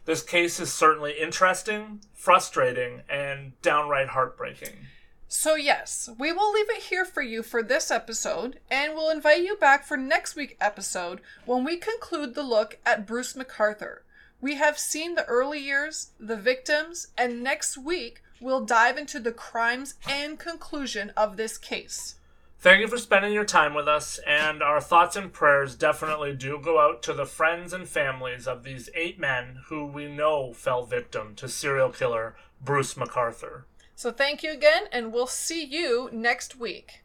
This 0.05 0.23
case 0.23 0.59
is 0.59 0.73
certainly 0.73 1.13
interesting, 1.19 2.01
frustrating, 2.13 3.01
and 3.09 3.59
downright 3.61 4.09
heartbreaking. 4.09 4.87
So, 5.27 5.55
yes, 5.55 6.09
we 6.19 6.33
will 6.33 6.51
leave 6.51 6.69
it 6.69 6.83
here 6.83 7.05
for 7.05 7.21
you 7.21 7.41
for 7.41 7.63
this 7.63 7.89
episode, 7.89 8.59
and 8.69 8.93
we'll 8.93 9.09
invite 9.09 9.43
you 9.43 9.55
back 9.55 9.85
for 9.85 9.95
next 9.95 10.35
week's 10.35 10.55
episode 10.59 11.21
when 11.45 11.63
we 11.63 11.77
conclude 11.77 12.35
the 12.35 12.43
look 12.43 12.79
at 12.85 13.07
Bruce 13.07 13.33
McArthur. 13.33 13.99
We 14.41 14.55
have 14.55 14.77
seen 14.77 15.15
the 15.15 15.25
early 15.25 15.59
years, 15.59 16.11
the 16.19 16.35
victims, 16.35 17.07
and 17.17 17.43
next 17.43 17.77
week 17.77 18.21
we'll 18.41 18.65
dive 18.65 18.97
into 18.97 19.19
the 19.19 19.31
crimes 19.31 19.93
and 20.09 20.37
conclusion 20.37 21.13
of 21.15 21.37
this 21.37 21.57
case. 21.57 22.15
Thank 22.61 22.81
you 22.81 22.87
for 22.87 22.99
spending 22.99 23.33
your 23.33 23.43
time 23.43 23.73
with 23.73 23.87
us, 23.87 24.19
and 24.27 24.61
our 24.61 24.79
thoughts 24.79 25.15
and 25.15 25.33
prayers 25.33 25.75
definitely 25.75 26.35
do 26.35 26.59
go 26.63 26.79
out 26.79 27.01
to 27.01 27.13
the 27.13 27.25
friends 27.25 27.73
and 27.73 27.89
families 27.89 28.47
of 28.47 28.63
these 28.63 28.87
eight 28.93 29.19
men 29.19 29.61
who 29.69 29.83
we 29.83 30.07
know 30.07 30.53
fell 30.53 30.85
victim 30.85 31.33
to 31.37 31.49
serial 31.49 31.89
killer 31.89 32.35
Bruce 32.63 32.93
McArthur. 32.93 33.63
So, 33.95 34.11
thank 34.11 34.43
you 34.43 34.51
again, 34.51 34.83
and 34.91 35.11
we'll 35.11 35.25
see 35.25 35.63
you 35.63 36.07
next 36.13 36.55
week. 36.55 37.00